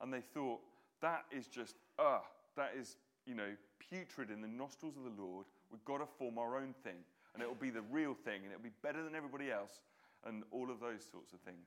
And 0.00 0.12
they 0.12 0.22
thought, 0.32 0.60
that 1.02 1.24
is 1.30 1.46
just, 1.46 1.76
ah, 1.98 2.22
that 2.56 2.72
is, 2.78 2.96
you 3.26 3.34
know, 3.34 3.50
putrid 3.78 4.30
in 4.30 4.40
the 4.40 4.48
nostrils 4.48 4.96
of 4.96 5.04
the 5.04 5.22
Lord. 5.22 5.46
We've 5.70 5.84
got 5.84 5.98
to 5.98 6.06
form 6.18 6.38
our 6.38 6.56
own 6.56 6.74
thing, 6.82 7.04
and 7.34 7.42
it'll 7.42 7.54
be 7.54 7.70
the 7.70 7.82
real 7.90 8.14
thing, 8.14 8.42
and 8.42 8.52
it'll 8.52 8.62
be 8.62 8.76
better 8.82 9.02
than 9.02 9.14
everybody 9.14 9.50
else, 9.50 9.80
and 10.26 10.42
all 10.50 10.70
of 10.70 10.80
those 10.80 11.04
sorts 11.10 11.32
of 11.32 11.40
things. 11.40 11.66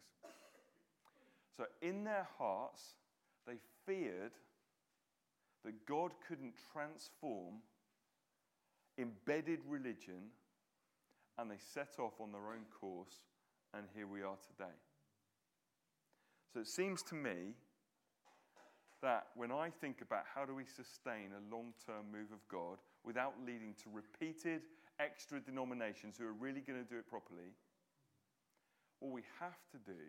So, 1.58 1.66
in 1.82 2.04
their 2.04 2.28
hearts, 2.38 2.96
they 3.48 3.58
feared 3.86 4.34
that 5.64 5.86
God 5.86 6.12
couldn't 6.28 6.54
transform 6.74 7.56
embedded 8.98 9.60
religion, 9.68 10.32
and 11.38 11.50
they 11.50 11.58
set 11.58 11.96
off 12.00 12.14
on 12.22 12.32
their 12.32 12.48
own 12.48 12.66
course, 12.80 13.24
and 13.74 13.86
here 13.96 14.08
we 14.08 14.22
are 14.22 14.38
today. 14.48 14.74
So 16.54 16.62
it 16.62 16.68
seems 16.68 17.04
to 17.04 17.16
me 17.16 17.56
that 19.06 19.28
when 19.36 19.52
I 19.52 19.70
think 19.70 20.02
about 20.02 20.26
how 20.26 20.46
do 20.46 20.56
we 20.56 20.66
sustain 20.66 21.30
a 21.30 21.56
long 21.56 21.78
term 21.86 22.10
move 22.12 22.34
of 22.34 22.42
God 22.50 22.82
without 23.06 23.36
leading 23.46 23.76
to 23.84 23.94
repeated 23.94 24.66
extra 25.00 25.40
denominations 25.40 26.18
who 26.18 26.26
are 26.26 26.34
really 26.34 26.62
going 26.62 26.82
to 26.82 26.90
do 26.90 26.98
it 26.98 27.08
properly, 27.08 27.54
all 29.00 29.12
we 29.12 29.22
have 29.40 29.62
to 29.70 29.78
do 29.86 30.02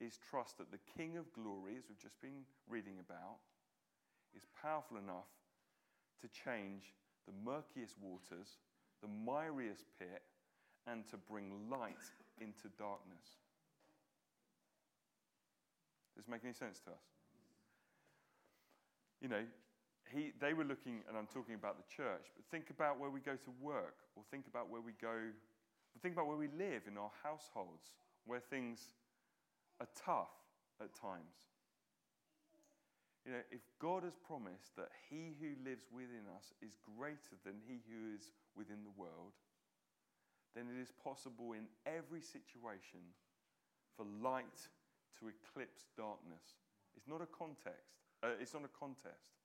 is 0.00 0.18
trust 0.30 0.56
that 0.56 0.72
the 0.72 0.80
King 0.96 1.18
of 1.18 1.30
glory, 1.34 1.76
as 1.76 1.84
we've 1.86 2.00
just 2.00 2.18
been 2.22 2.48
reading 2.66 2.96
about, 2.98 3.44
is 4.34 4.46
powerful 4.56 4.96
enough 4.96 5.28
to 6.22 6.28
change 6.32 6.94
the 7.28 7.34
murkiest 7.44 7.96
waters, 8.00 8.56
the 9.02 9.08
miriest 9.08 9.84
pit, 9.98 10.22
and 10.86 11.06
to 11.10 11.18
bring 11.18 11.68
light 11.68 12.08
into 12.40 12.72
darkness. 12.78 13.36
Does 16.16 16.24
this 16.24 16.28
make 16.28 16.40
any 16.42 16.54
sense 16.54 16.80
to 16.80 16.90
us? 16.90 17.13
You 19.24 19.30
know, 19.32 19.48
he, 20.12 20.36
they 20.36 20.52
were 20.52 20.68
looking, 20.68 21.00
and 21.08 21.16
I'm 21.16 21.32
talking 21.32 21.54
about 21.56 21.80
the 21.80 21.88
church, 21.88 22.28
but 22.36 22.44
think 22.52 22.68
about 22.68 23.00
where 23.00 23.08
we 23.08 23.24
go 23.24 23.40
to 23.40 23.50
work, 23.56 23.96
or 24.16 24.22
think 24.30 24.44
about 24.44 24.68
where 24.68 24.82
we 24.84 24.92
go, 25.00 25.16
think 26.02 26.12
about 26.12 26.28
where 26.28 26.36
we 26.36 26.52
live 26.52 26.84
in 26.84 27.00
our 27.00 27.08
households, 27.24 27.96
where 28.26 28.44
things 28.52 28.92
are 29.80 29.88
tough 29.96 30.28
at 30.76 30.92
times. 30.92 31.40
You 33.24 33.32
know, 33.32 33.40
if 33.50 33.64
God 33.80 34.04
has 34.04 34.12
promised 34.12 34.76
that 34.76 34.92
he 35.08 35.32
who 35.40 35.56
lives 35.64 35.88
within 35.88 36.28
us 36.36 36.52
is 36.60 36.76
greater 36.84 37.40
than 37.48 37.64
he 37.64 37.80
who 37.88 38.12
is 38.12 38.28
within 38.52 38.84
the 38.84 38.92
world, 38.92 39.32
then 40.52 40.68
it 40.68 40.76
is 40.76 40.92
possible 41.00 41.56
in 41.56 41.64
every 41.88 42.20
situation 42.20 43.00
for 43.96 44.04
light 44.20 44.68
to 45.16 45.32
eclipse 45.32 45.88
darkness. 45.96 46.60
It's 46.92 47.08
not 47.08 47.24
a 47.24 47.32
context, 47.32 48.03
uh, 48.24 48.28
it's 48.40 48.54
not 48.54 48.64
a 48.64 48.78
contest. 48.78 49.36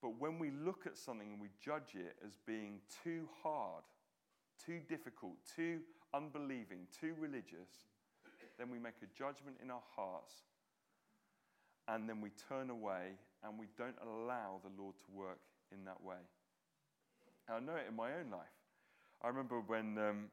But 0.00 0.18
when 0.18 0.38
we 0.38 0.50
look 0.50 0.86
at 0.86 0.96
something 0.96 1.32
and 1.32 1.40
we 1.40 1.48
judge 1.62 1.94
it 1.94 2.16
as 2.24 2.38
being 2.46 2.80
too 3.04 3.28
hard, 3.42 3.84
too 4.64 4.80
difficult, 4.88 5.34
too 5.56 5.80
unbelieving, 6.14 6.86
too 6.98 7.14
religious, 7.18 7.90
then 8.58 8.70
we 8.70 8.78
make 8.78 8.94
a 9.02 9.18
judgment 9.18 9.56
in 9.62 9.70
our 9.70 9.82
hearts 9.94 10.34
and 11.88 12.08
then 12.08 12.20
we 12.20 12.30
turn 12.48 12.70
away 12.70 13.18
and 13.42 13.58
we 13.58 13.66
don't 13.76 13.96
allow 14.02 14.60
the 14.62 14.70
Lord 14.80 14.94
to 15.04 15.10
work 15.12 15.40
in 15.72 15.84
that 15.84 16.02
way. 16.02 16.22
And 17.48 17.56
I 17.56 17.60
know 17.72 17.78
it 17.78 17.86
in 17.88 17.96
my 17.96 18.12
own 18.12 18.30
life. 18.30 18.56
I 19.22 19.28
remember 19.28 19.60
when, 19.66 19.98
um, 19.98 20.24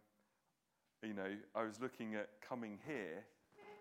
you 1.03 1.13
know, 1.13 1.35
I 1.55 1.63
was 1.63 1.81
looking 1.81 2.15
at 2.15 2.29
coming 2.47 2.79
here, 2.87 3.25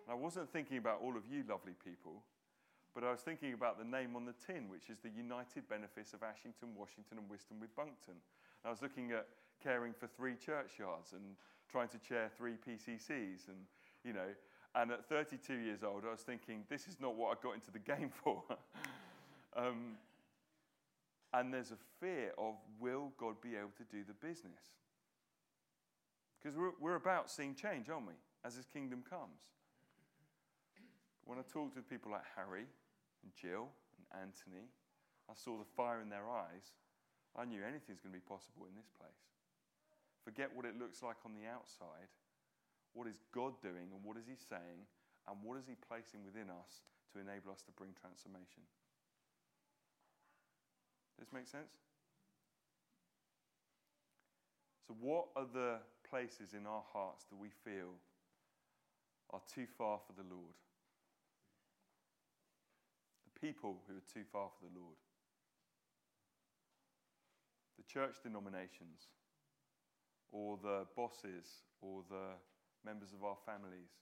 and 0.07 0.11
I 0.11 0.15
wasn't 0.15 0.53
thinking 0.53 0.79
about 0.79 1.01
all 1.03 1.17
of 1.17 1.27
you 1.27 1.45
lovely 1.49 1.75
people, 1.85 2.23
but 2.97 3.05
I 3.05 3.11
was 3.11 3.21
thinking 3.21 3.53
about 3.53 3.77
the 3.77 3.85
name 3.85 4.17
on 4.17 4.25
the 4.25 4.33
tin, 4.47 4.71
which 4.71 4.89
is 4.89 4.97
the 5.05 5.11
United 5.11 5.69
Benefice 5.69 6.15
of 6.15 6.23
Ashington, 6.23 6.71
Washington, 6.75 7.19
and 7.19 7.29
Wiston 7.29 7.61
with 7.61 7.77
Buncton. 7.77 8.17
And 8.17 8.65
I 8.65 8.71
was 8.71 8.81
looking 8.81 9.13
at 9.13 9.29
caring 9.63 9.93
for 9.93 10.07
three 10.07 10.35
churchyards 10.35 11.13
and 11.13 11.37
trying 11.71 11.89
to 11.89 11.99
chair 11.99 12.31
three 12.39 12.55
PCCs, 12.55 13.49
and, 13.49 13.69
you 14.03 14.15
know, 14.15 14.33
and 14.75 14.91
at 14.91 15.07
32 15.11 15.57
years 15.57 15.83
old, 15.83 16.05
I 16.09 16.11
was 16.11 16.23
thinking, 16.23 16.65
this 16.71 16.89
is 16.89 16.97
not 16.99 17.17
what 17.17 17.37
I 17.37 17.43
got 17.43 17.55
into 17.55 17.71
the 17.71 17.79
game 17.79 18.11
for. 18.25 18.43
um, 19.55 19.99
and 21.35 21.53
there's 21.53 21.73
a 21.73 21.79
fear 22.01 22.33
of, 22.39 22.55
will 22.81 23.13
God 23.19 23.43
be 23.43 23.57
able 23.57 23.77
to 23.77 23.85
do 23.95 24.05
the 24.09 24.15
business? 24.27 24.73
Because 26.41 26.57
we're, 26.57 26.73
we're 26.81 26.97
about 26.97 27.31
seeing 27.31 27.55
change, 27.55 27.91
aren't 27.91 28.07
we, 28.07 28.15
as 28.43 28.57
his 28.57 28.65
kingdom 28.65 29.05
comes. 29.07 29.53
When 31.27 31.39
I 31.39 31.43
talked 31.43 31.77
with 31.77 31.91
people 31.91 32.13
like 32.13 32.25
Harry 32.37 32.65
and 33.27 33.35
Jill 33.35 33.75
and 33.99 34.07
Anthony, 34.15 34.71
I 35.27 35.35
saw 35.35 35.59
the 35.59 35.67
fire 35.75 35.99
in 35.99 36.07
their 36.07 36.31
eyes. 36.31 36.79
I 37.35 37.43
knew 37.43 37.67
anything's 37.67 37.99
going 37.99 38.15
to 38.15 38.23
be 38.23 38.31
possible 38.31 38.71
in 38.71 38.79
this 38.79 38.89
place. 38.95 39.27
Forget 40.23 40.55
what 40.55 40.63
it 40.63 40.79
looks 40.79 41.03
like 41.03 41.19
on 41.27 41.35
the 41.35 41.51
outside 41.51 42.15
what 42.97 43.07
is 43.07 43.21
God 43.29 43.61
doing 43.61 43.93
and 43.93 44.01
what 44.01 44.17
is 44.17 44.25
He 44.25 44.41
saying 44.41 44.89
and 45.29 45.37
what 45.45 45.61
is 45.61 45.69
He 45.69 45.77
placing 45.77 46.25
within 46.25 46.49
us 46.49 46.81
to 47.13 47.21
enable 47.21 47.53
us 47.53 47.61
to 47.69 47.73
bring 47.77 47.93
transformation? 47.93 48.65
Does 51.13 51.29
this 51.29 51.37
make 51.37 51.47
sense? 51.47 51.77
So, 54.89 54.97
what 54.97 55.29
are 55.37 55.45
the 55.45 55.85
places 56.09 56.57
in 56.57 56.65
our 56.65 56.85
hearts 56.89 57.29
that 57.29 57.37
we 57.37 57.53
feel 57.53 58.01
are 59.31 59.45
too 59.45 59.67
far 59.77 60.01
for 60.07 60.17
the 60.17 60.25
Lord? 60.25 60.57
People 63.41 63.83
who 63.87 63.97
are 63.97 64.13
too 64.13 64.25
far 64.33 64.49
for 64.49 64.67
the 64.67 64.79
Lord. 64.79 64.97
The 67.77 67.85
church 67.85 68.17
denominations, 68.23 69.13
or 70.33 70.59
the 70.63 70.87
bosses, 70.97 71.63
or 71.83 72.03
the 72.09 72.35
members 72.85 73.13
of 73.13 73.23
our 73.25 73.37
families. 73.45 73.93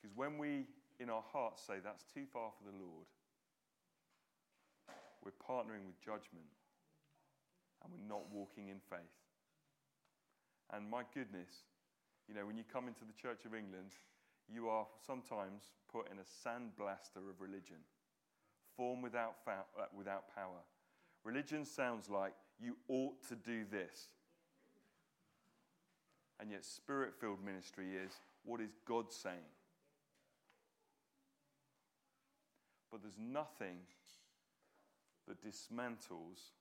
Because 0.00 0.16
when 0.16 0.38
we, 0.38 0.66
in 1.00 1.10
our 1.10 1.24
hearts, 1.32 1.62
say 1.66 1.74
that's 1.82 2.04
too 2.14 2.24
far 2.32 2.52
for 2.56 2.70
the 2.70 2.76
Lord, 2.78 3.06
we're 5.24 5.34
partnering 5.42 5.84
with 5.84 6.00
judgment 6.00 6.46
and 7.82 7.92
we're 7.92 8.08
not 8.08 8.30
walking 8.32 8.68
in 8.68 8.78
faith. 8.88 9.18
And 10.72 10.88
my 10.88 11.02
goodness, 11.14 11.66
you 12.28 12.34
know, 12.34 12.46
when 12.46 12.56
you 12.56 12.64
come 12.64 12.86
into 12.86 13.04
the 13.04 13.16
Church 13.16 13.44
of 13.44 13.54
England, 13.54 13.92
you 14.52 14.68
are 14.68 14.86
sometimes 15.06 15.62
put 15.92 16.10
in 16.10 16.18
a 16.18 16.48
sandblaster 16.48 17.28
of 17.28 17.40
religion, 17.40 17.76
form 18.76 19.02
without, 19.02 19.34
fa- 19.44 19.64
uh, 19.78 19.84
without 19.96 20.34
power. 20.34 20.60
Religion 21.24 21.64
sounds 21.64 22.08
like 22.08 22.32
you 22.60 22.76
ought 22.88 23.16
to 23.28 23.36
do 23.36 23.64
this. 23.70 24.08
And 26.40 26.50
yet, 26.50 26.64
spirit 26.64 27.14
filled 27.20 27.44
ministry 27.44 27.96
is 27.96 28.12
what 28.44 28.60
is 28.60 28.70
God 28.86 29.12
saying? 29.12 29.36
But 32.90 33.02
there's 33.02 33.18
nothing 33.18 33.78
that 35.26 35.44
dismantles 35.44 36.52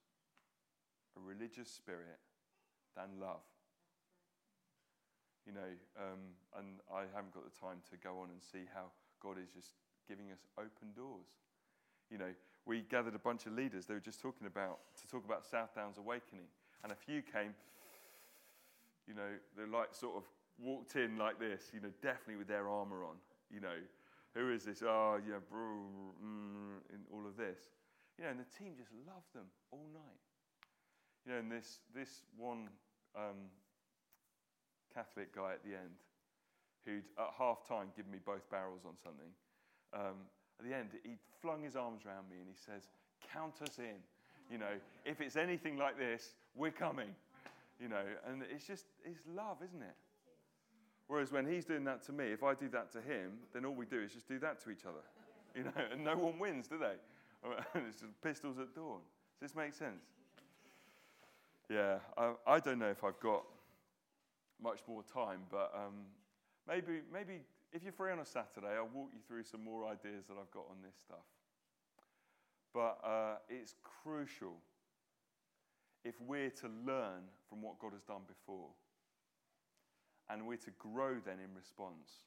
a 1.15 1.21
religious 1.25 1.69
spirit 1.69 2.19
than 2.95 3.19
love. 3.19 3.43
You 5.47 5.53
know, 5.55 5.71
um, 5.95 6.35
and 6.59 6.83
I 6.91 7.07
haven't 7.15 7.33
got 7.33 7.47
the 7.47 7.55
time 7.55 7.79
to 7.89 7.97
go 7.97 8.19
on 8.19 8.29
and 8.29 8.43
see 8.43 8.67
how 8.75 8.91
God 9.23 9.39
is 9.39 9.47
just 9.55 9.79
giving 10.07 10.29
us 10.31 10.43
open 10.59 10.91
doors. 10.93 11.31
You 12.11 12.17
know, 12.19 12.35
we 12.65 12.83
gathered 12.83 13.15
a 13.15 13.19
bunch 13.19 13.45
of 13.47 13.53
leaders. 13.53 13.85
They 13.85 13.93
were 13.93 14.03
just 14.03 14.19
talking 14.19 14.45
about 14.45 14.79
to 14.99 15.07
talk 15.07 15.23
about 15.23 15.45
South 15.45 15.73
Downs 15.73 15.97
Awakening, 15.97 16.51
and 16.83 16.91
a 16.91 16.95
few 16.95 17.21
came 17.21 17.55
you 19.07 19.15
know, 19.15 19.31
they 19.55 19.65
like 19.65 19.95
sort 19.95 20.17
of 20.17 20.23
walked 20.59 20.95
in 20.95 21.17
like 21.17 21.39
this, 21.39 21.71
you 21.73 21.79
know, 21.79 21.91
definitely 22.03 22.35
with 22.35 22.47
their 22.47 22.67
armor 22.67 23.03
on, 23.03 23.15
you 23.49 23.61
know, 23.61 23.79
who 24.35 24.51
is 24.51 24.65
this? 24.65 24.83
Oh, 24.85 25.17
yeah, 25.25 25.39
bro, 25.49 25.87
mm, 26.21 26.83
in 26.93 26.99
all 27.11 27.25
of 27.25 27.37
this. 27.37 27.71
You 28.19 28.25
know, 28.25 28.31
and 28.31 28.39
the 28.39 28.51
team 28.59 28.73
just 28.77 28.91
loved 29.07 29.33
them 29.33 29.47
all 29.71 29.87
night. 29.93 30.21
You 31.25 31.33
know, 31.33 31.39
and 31.39 31.51
this, 31.51 31.79
this 31.95 32.21
one 32.37 32.67
um, 33.15 33.49
Catholic 34.97 35.29
guy 35.35 35.53
at 35.53 35.63
the 35.63 35.77
end, 35.77 36.01
who'd 36.85 37.05
at 37.19 37.29
half 37.37 37.67
time 37.67 37.93
given 37.95 38.11
me 38.11 38.17
both 38.25 38.49
barrels 38.49 38.81
on 38.85 38.97
something, 38.97 39.29
um, 39.93 40.25
at 40.59 40.65
the 40.65 40.73
end, 40.73 40.89
he 41.03 41.17
flung 41.39 41.61
his 41.61 41.75
arms 41.75 42.01
around 42.05 42.25
me 42.29 42.37
and 42.41 42.49
he 42.49 42.57
says, 42.57 42.89
Count 43.31 43.61
us 43.61 43.77
in. 43.77 44.01
You 44.49 44.57
know, 44.57 44.73
if 45.05 45.21
it's 45.21 45.35
anything 45.35 45.77
like 45.77 45.97
this, 45.99 46.33
we're 46.55 46.71
coming 46.71 47.13
you 47.79 47.87
know, 47.87 48.03
and 48.27 48.43
it's 48.51 48.65
just, 48.65 48.85
it's 49.05 49.21
love, 49.35 49.57
isn't 49.63 49.81
it? 49.81 49.95
Whereas 51.07 51.31
when 51.31 51.45
he's 51.45 51.65
doing 51.65 51.83
that 51.85 52.03
to 52.07 52.11
me, 52.11 52.25
if 52.25 52.43
I 52.43 52.53
do 52.53 52.67
that 52.69 52.91
to 52.93 53.01
him, 53.01 53.33
then 53.53 53.65
all 53.65 53.73
we 53.73 53.85
do 53.85 53.99
is 54.01 54.13
just 54.13 54.27
do 54.27 54.39
that 54.39 54.61
to 54.63 54.71
each 54.71 54.85
other, 54.85 55.03
you 55.55 55.63
know, 55.63 55.71
and 55.91 56.03
no 56.03 56.17
one 56.17 56.39
wins, 56.39 56.67
do 56.67 56.77
they? 56.77 56.95
it's 57.75 58.01
just 58.01 58.21
pistols 58.21 58.57
at 58.59 58.73
dawn. 58.75 58.99
Does 59.39 59.51
this 59.51 59.55
make 59.55 59.73
sense? 59.73 60.03
Yeah, 61.69 61.99
I, 62.17 62.33
I 62.47 62.59
don't 62.59 62.79
know 62.79 62.89
if 62.89 63.03
I've 63.03 63.19
got 63.19 63.43
much 64.61 64.79
more 64.87 65.03
time, 65.03 65.41
but 65.51 65.71
um, 65.75 66.05
maybe, 66.67 67.01
maybe 67.11 67.41
if 67.71 67.83
you're 67.83 67.91
free 67.91 68.11
on 68.11 68.19
a 68.19 68.25
Saturday, 68.25 68.75
I'll 68.75 68.89
walk 68.93 69.09
you 69.13 69.19
through 69.27 69.43
some 69.43 69.63
more 69.63 69.85
ideas 69.87 70.25
that 70.27 70.35
I've 70.39 70.51
got 70.51 70.65
on 70.69 70.77
this 70.83 70.95
stuff. 71.03 71.25
But 72.73 72.99
uh, 73.03 73.35
it's 73.49 73.75
crucial 74.03 74.55
if 76.03 76.15
we're 76.21 76.49
to 76.49 76.67
learn 76.85 77.27
from 77.49 77.61
what 77.61 77.79
God 77.79 77.93
has 77.93 78.03
done 78.03 78.21
before, 78.27 78.69
and 80.29 80.45
we're 80.45 80.57
to 80.57 80.71
grow 80.77 81.15
then 81.25 81.39
in 81.43 81.55
response, 81.55 82.23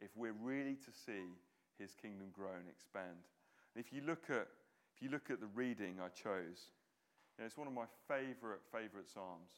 if 0.00 0.10
we're 0.16 0.36
really 0.42 0.74
to 0.74 0.90
see 0.90 1.32
his 1.78 1.94
kingdom 1.94 2.28
grow 2.32 2.54
and 2.58 2.68
expand. 2.68 3.24
And 3.74 3.84
if 3.84 3.92
you 3.92 4.02
look 4.06 4.24
at 4.28 4.48
if 4.94 5.00
you 5.00 5.08
look 5.08 5.30
at 5.30 5.40
the 5.40 5.48
reading 5.54 5.96
I 6.04 6.08
chose, 6.08 6.68
you 7.36 7.40
know, 7.40 7.46
it's 7.46 7.56
one 7.56 7.66
of 7.66 7.72
my 7.72 7.88
favorite 8.08 8.60
favorite 8.70 9.08
psalms 9.08 9.50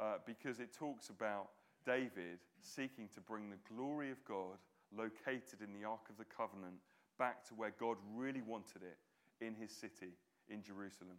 uh, 0.00 0.18
because 0.24 0.60
it 0.60 0.72
talks 0.72 1.10
about 1.10 1.50
David 1.84 2.38
seeking 2.60 3.08
to 3.14 3.20
bring 3.20 3.50
the 3.50 3.74
glory 3.74 4.10
of 4.10 4.24
God 4.24 4.56
located 4.96 5.60
in 5.62 5.72
the 5.78 5.86
Ark 5.86 6.08
of 6.08 6.16
the 6.16 6.24
Covenant 6.24 6.76
back 7.18 7.44
to 7.48 7.54
where 7.54 7.72
God 7.78 7.96
really 8.14 8.42
wanted 8.42 8.82
it 8.82 8.98
in 9.44 9.54
his 9.54 9.70
city, 9.70 10.12
in 10.48 10.62
Jerusalem. 10.62 11.16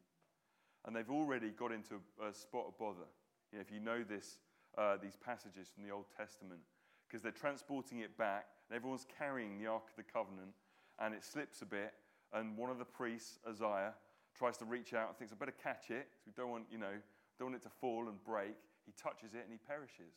And 0.86 0.96
they've 0.96 1.10
already 1.10 1.50
got 1.50 1.72
into 1.72 2.02
a 2.22 2.34
spot 2.34 2.66
of 2.68 2.78
bother. 2.78 3.08
You 3.52 3.60
know, 3.60 3.62
if 3.62 3.72
you 3.72 3.80
know 3.80 4.04
this, 4.04 4.40
uh, 4.78 4.98
these 5.02 5.16
passages 5.16 5.70
from 5.74 5.84
the 5.84 5.92
Old 5.92 6.06
Testament, 6.18 6.62
because 7.08 7.22
they're 7.22 7.32
transporting 7.32 8.00
it 8.00 8.18
back, 8.18 8.48
and 8.70 8.76
everyone's 8.76 9.06
carrying 9.18 9.60
the 9.60 9.68
Ark 9.68 9.84
of 9.90 9.96
the 9.96 10.12
Covenant, 10.12 10.52
and 11.00 11.14
it 11.14 11.24
slips 11.24 11.62
a 11.62 11.66
bit, 11.66 11.94
and 12.34 12.58
one 12.58 12.72
of 12.72 12.80
the 12.80 12.86
priests, 12.86 13.38
Isaiah, 13.48 13.94
tries 14.36 14.58
to 14.58 14.66
reach 14.66 14.94
out 14.94 15.10
and 15.10 15.18
thinks, 15.18 15.34
I 15.34 15.36
better 15.36 15.52
catch 15.52 15.92
it, 15.92 16.08
because 16.10 16.26
we 16.26 16.34
don't 16.36 16.50
want, 16.50 16.66
you 16.72 16.78
know, 16.78 16.98
don't 17.38 17.52
want 17.52 17.62
it 17.62 17.68
to 17.68 17.74
fall 17.80 18.08
and 18.08 18.24
break. 18.24 18.56
He 18.86 18.94
touches 18.94 19.34
it 19.34 19.44
and 19.44 19.52
he 19.52 19.60
perishes. 19.60 20.16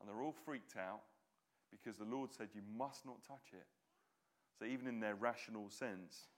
And 0.00 0.08
they're 0.08 0.22
all 0.22 0.36
freaked 0.44 0.76
out 0.76 1.02
because 1.70 1.96
the 1.96 2.04
Lord 2.04 2.32
said, 2.32 2.48
You 2.54 2.62
must 2.76 3.06
not 3.06 3.22
touch 3.22 3.52
it. 3.52 3.66
So, 4.58 4.64
even 4.64 4.86
in 4.86 5.00
their 5.00 5.14
rational 5.14 5.68
sense, 5.70 6.28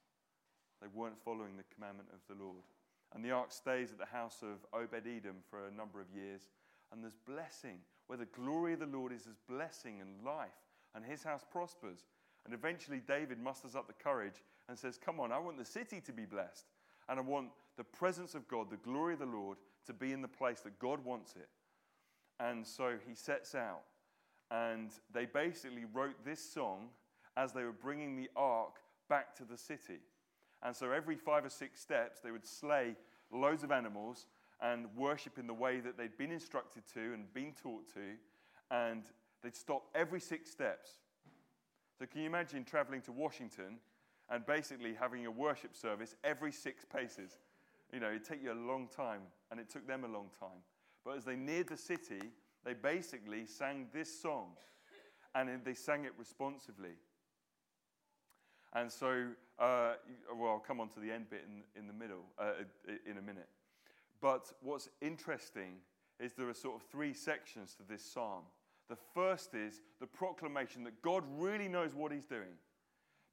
they 0.80 0.88
weren't 0.92 1.22
following 1.24 1.56
the 1.56 1.74
commandment 1.74 2.08
of 2.12 2.20
the 2.28 2.42
Lord. 2.42 2.62
And 3.14 3.24
the 3.24 3.30
ark 3.30 3.52
stays 3.52 3.92
at 3.92 3.98
the 3.98 4.06
house 4.06 4.42
of 4.42 4.64
Obed 4.72 5.06
Edom 5.06 5.36
for 5.50 5.66
a 5.66 5.70
number 5.70 6.00
of 6.00 6.06
years. 6.14 6.48
And 6.92 7.02
there's 7.02 7.16
blessing, 7.26 7.78
where 8.06 8.18
the 8.18 8.26
glory 8.26 8.74
of 8.74 8.80
the 8.80 8.86
Lord 8.86 9.12
is, 9.12 9.24
there's 9.24 9.38
blessing 9.48 10.00
and 10.00 10.24
life, 10.24 10.50
and 10.94 11.04
his 11.04 11.22
house 11.22 11.44
prospers. 11.50 12.04
And 12.44 12.52
eventually, 12.52 13.00
David 13.06 13.38
musters 13.38 13.74
up 13.74 13.86
the 13.86 13.92
courage 13.92 14.42
and 14.68 14.78
says, 14.78 14.98
Come 14.98 15.20
on, 15.20 15.32
I 15.32 15.38
want 15.38 15.58
the 15.58 15.64
city 15.64 16.00
to 16.00 16.12
be 16.12 16.24
blessed. 16.24 16.66
And 17.08 17.18
I 17.18 17.22
want 17.22 17.48
the 17.76 17.84
presence 17.84 18.34
of 18.34 18.46
God, 18.48 18.70
the 18.70 18.76
glory 18.76 19.14
of 19.14 19.20
the 19.20 19.26
Lord, 19.26 19.58
to 19.86 19.92
be 19.92 20.12
in 20.12 20.22
the 20.22 20.28
place 20.28 20.60
that 20.60 20.78
God 20.78 21.04
wants 21.04 21.34
it. 21.36 21.48
And 22.40 22.66
so 22.66 22.94
he 23.06 23.14
sets 23.14 23.54
out. 23.54 23.82
And 24.50 24.90
they 25.12 25.24
basically 25.24 25.84
wrote 25.92 26.24
this 26.24 26.42
song 26.42 26.88
as 27.36 27.52
they 27.52 27.64
were 27.64 27.72
bringing 27.72 28.16
the 28.16 28.28
ark 28.36 28.76
back 29.08 29.34
to 29.36 29.44
the 29.44 29.56
city. 29.56 30.00
And 30.62 30.76
so 30.76 30.90
every 30.92 31.16
five 31.16 31.44
or 31.44 31.50
six 31.50 31.80
steps, 31.80 32.20
they 32.20 32.30
would 32.30 32.46
slay 32.46 32.96
loads 33.32 33.64
of 33.64 33.72
animals 33.72 34.26
and 34.60 34.86
worship 34.96 35.38
in 35.38 35.46
the 35.46 35.54
way 35.54 35.80
that 35.80 35.96
they'd 35.96 36.16
been 36.16 36.30
instructed 36.30 36.84
to 36.94 37.00
and 37.00 37.32
been 37.34 37.52
taught 37.60 37.88
to. 37.94 38.16
And 38.70 39.02
they'd 39.42 39.56
stop 39.56 39.84
every 39.94 40.20
six 40.20 40.50
steps. 40.50 40.90
So, 41.98 42.06
can 42.06 42.20
you 42.20 42.26
imagine 42.26 42.64
traveling 42.64 43.02
to 43.02 43.12
Washington 43.12 43.78
and 44.30 44.46
basically 44.46 44.94
having 44.94 45.26
a 45.26 45.30
worship 45.30 45.74
service 45.74 46.14
every 46.24 46.52
six 46.52 46.84
paces? 46.84 47.38
You 47.92 48.00
know, 48.00 48.08
it'd 48.08 48.24
take 48.24 48.42
you 48.42 48.52
a 48.52 48.54
long 48.54 48.88
time, 48.88 49.22
and 49.50 49.60
it 49.60 49.68
took 49.68 49.86
them 49.86 50.04
a 50.04 50.08
long 50.08 50.30
time. 50.38 50.62
But 51.04 51.16
as 51.16 51.24
they 51.24 51.36
neared 51.36 51.68
the 51.68 51.76
city, 51.76 52.20
they 52.64 52.74
basically 52.74 53.46
sang 53.46 53.88
this 53.92 54.20
song, 54.20 54.52
and 55.34 55.50
they 55.64 55.74
sang 55.74 56.04
it 56.04 56.12
responsively. 56.18 56.96
And 58.74 58.90
so, 58.90 59.26
uh, 59.58 59.94
well, 60.34 60.52
I'll 60.52 60.58
come 60.58 60.80
on 60.80 60.88
to 60.90 61.00
the 61.00 61.10
end 61.10 61.28
bit 61.28 61.44
in, 61.46 61.62
in 61.78 61.86
the 61.86 61.92
middle 61.92 62.24
uh, 62.38 62.52
in 63.06 63.18
a 63.18 63.22
minute. 63.22 63.48
But 64.20 64.52
what's 64.62 64.88
interesting 65.00 65.74
is 66.18 66.32
there 66.32 66.48
are 66.48 66.54
sort 66.54 66.76
of 66.76 66.88
three 66.88 67.12
sections 67.12 67.74
to 67.74 67.82
this 67.82 68.02
psalm. 68.02 68.44
The 68.88 68.96
first 69.14 69.54
is 69.54 69.80
the 70.00 70.06
proclamation 70.06 70.84
that 70.84 71.02
God 71.02 71.24
really 71.36 71.68
knows 71.68 71.94
what 71.94 72.12
he's 72.12 72.24
doing 72.24 72.56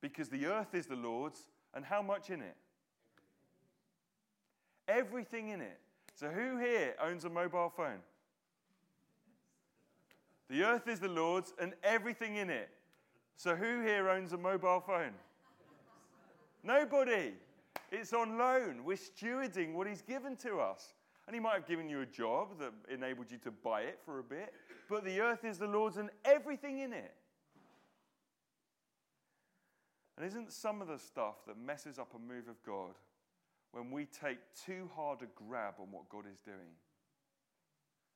because 0.02 0.30
the 0.30 0.46
earth 0.48 0.74
is 0.74 0.88
the 0.88 0.96
Lord's 0.96 1.50
and 1.74 1.86
how 1.86 2.02
much 2.02 2.30
in 2.30 2.42
it? 2.42 2.56
Everything 4.90 5.50
in 5.50 5.62
it. 5.62 5.80
So, 6.16 6.28
who 6.28 6.58
here 6.58 6.96
owns 7.02 7.24
a 7.24 7.30
mobile 7.30 7.72
phone? 7.76 8.00
The 10.50 10.64
earth 10.64 10.88
is 10.88 11.00
the 11.00 11.08
Lord's 11.08 11.54
and 11.62 11.74
everything 11.84 12.38
in 12.38 12.50
it. 12.50 12.70
So, 13.38 13.56
who 13.56 13.82
here 13.82 14.10
owns 14.10 14.34
a 14.34 14.38
mobile 14.38 14.84
phone? 14.86 15.14
Nobody. 16.64 17.34
It's 17.92 18.14
on 18.14 18.38
loan. 18.38 18.84
We're 18.84 18.98
stewarding 18.98 19.74
what 19.74 19.88
He's 19.88 20.02
given 20.02 20.36
to 20.38 20.60
us. 20.60 20.94
And 21.28 21.36
He 21.36 21.40
might 21.40 21.54
have 21.54 21.68
given 21.68 21.88
you 21.88 22.02
a 22.02 22.06
job 22.06 22.60
that 22.60 22.74
enabled 22.92 23.32
you 23.32 23.38
to 23.40 23.52
buy 23.52 23.82
it 23.82 24.00
for 24.04 24.20
a 24.20 24.24
bit, 24.24 24.54
but 24.90 25.06
the 25.06 25.22
earth 25.22 25.46
is 25.46 25.60
the 25.60 25.68
Lord's 25.68 25.98
and 25.98 26.10
everything 26.26 26.80
in 26.80 26.92
it. 26.92 27.14
And 30.18 30.26
isn't 30.26 30.52
some 30.52 30.82
of 30.82 30.88
the 30.88 30.98
stuff 30.98 31.46
that 31.48 31.58
messes 31.58 31.98
up 32.00 32.14
a 32.16 32.20
move 32.20 32.48
of 32.50 32.62
God 32.66 32.96
when 33.72 33.92
we 33.92 34.06
take 34.06 34.40
too 34.66 34.90
hard 34.96 35.22
a 35.22 35.28
grab 35.36 35.76
on 35.80 35.92
what 35.92 36.10
God 36.10 36.26
is 36.26 36.40
doing 36.40 36.74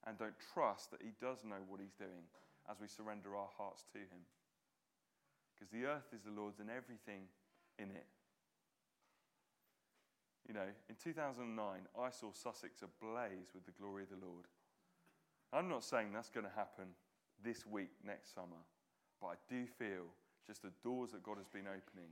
and 0.06 0.18
don't 0.18 0.36
trust 0.54 0.92
that 0.92 1.02
He 1.02 1.14
does 1.22 1.44
know 1.44 1.62
what 1.68 1.80
He's 1.80 1.94
doing 1.98 2.26
as 2.70 2.80
we 2.80 2.88
surrender 2.88 3.36
our 3.36 3.50
hearts 3.58 3.86
to 3.94 4.00
Him. 4.00 4.26
Because 5.54 5.70
the 5.70 5.86
earth 5.86 6.10
is 6.14 6.24
the 6.24 6.32
Lord's 6.32 6.60
and 6.60 6.70
everything 6.70 7.30
in 7.78 7.92
it. 7.92 8.08
You 10.48 10.54
know, 10.54 10.68
in 10.90 10.96
2009, 11.02 11.56
I 11.56 12.10
saw 12.10 12.32
Sussex 12.34 12.82
ablaze 12.82 13.54
with 13.54 13.66
the 13.66 13.72
glory 13.80 14.04
of 14.04 14.10
the 14.10 14.26
Lord. 14.26 14.46
I'm 15.54 15.70
not 15.70 15.84
saying 15.84 16.12
that's 16.12 16.30
going 16.30 16.46
to 16.46 16.56
happen 16.56 16.98
this 17.44 17.66
week, 17.66 17.92
next 18.06 18.34
summer, 18.34 18.60
but 19.22 19.28
I 19.28 19.36
do 19.48 19.66
feel 19.66 20.10
just 20.46 20.64
the 20.64 20.74
doors 20.84 21.12
that 21.12 21.24
God 21.24 21.38
has 21.38 21.48
been 21.48 21.68
opening 21.68 22.12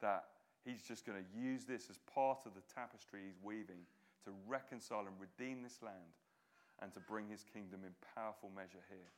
that 0.00 0.24
He's 0.64 0.82
just 0.82 1.04
going 1.04 1.18
to 1.18 1.28
use 1.38 1.64
this 1.64 1.90
as 1.90 1.98
part 2.14 2.46
of 2.46 2.54
the 2.54 2.62
tapestry 2.74 3.20
he's 3.26 3.38
weaving 3.42 3.82
to 4.24 4.30
reconcile 4.46 5.06
and 5.06 5.16
redeem 5.18 5.62
this 5.62 5.82
land 5.82 6.14
and 6.80 6.92
to 6.94 7.00
bring 7.00 7.28
his 7.28 7.44
kingdom 7.52 7.80
in 7.82 7.90
powerful 8.14 8.50
measure 8.54 8.82
here. 8.88 9.10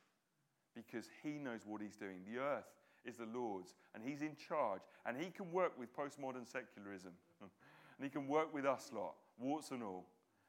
Because 0.73 1.07
he 1.23 1.37
knows 1.37 1.61
what 1.65 1.81
he's 1.81 1.95
doing. 1.95 2.25
The 2.25 2.41
earth 2.41 2.69
is 3.05 3.17
the 3.17 3.29
Lord's, 3.31 3.75
and 3.93 4.03
he's 4.03 4.21
in 4.21 4.35
charge, 4.35 4.81
and 5.05 5.15
he 5.15 5.29
can 5.29 5.51
work 5.51 5.77
with 5.77 5.95
postmodern 5.95 6.45
secularism, 6.45 7.11
and 7.41 8.01
he 8.01 8.09
can 8.09 8.27
work 8.27 8.53
with 8.53 8.65
us 8.65 8.89
lot, 8.93 9.13
warts 9.39 9.71
and 9.71 9.83
all, 9.83 10.05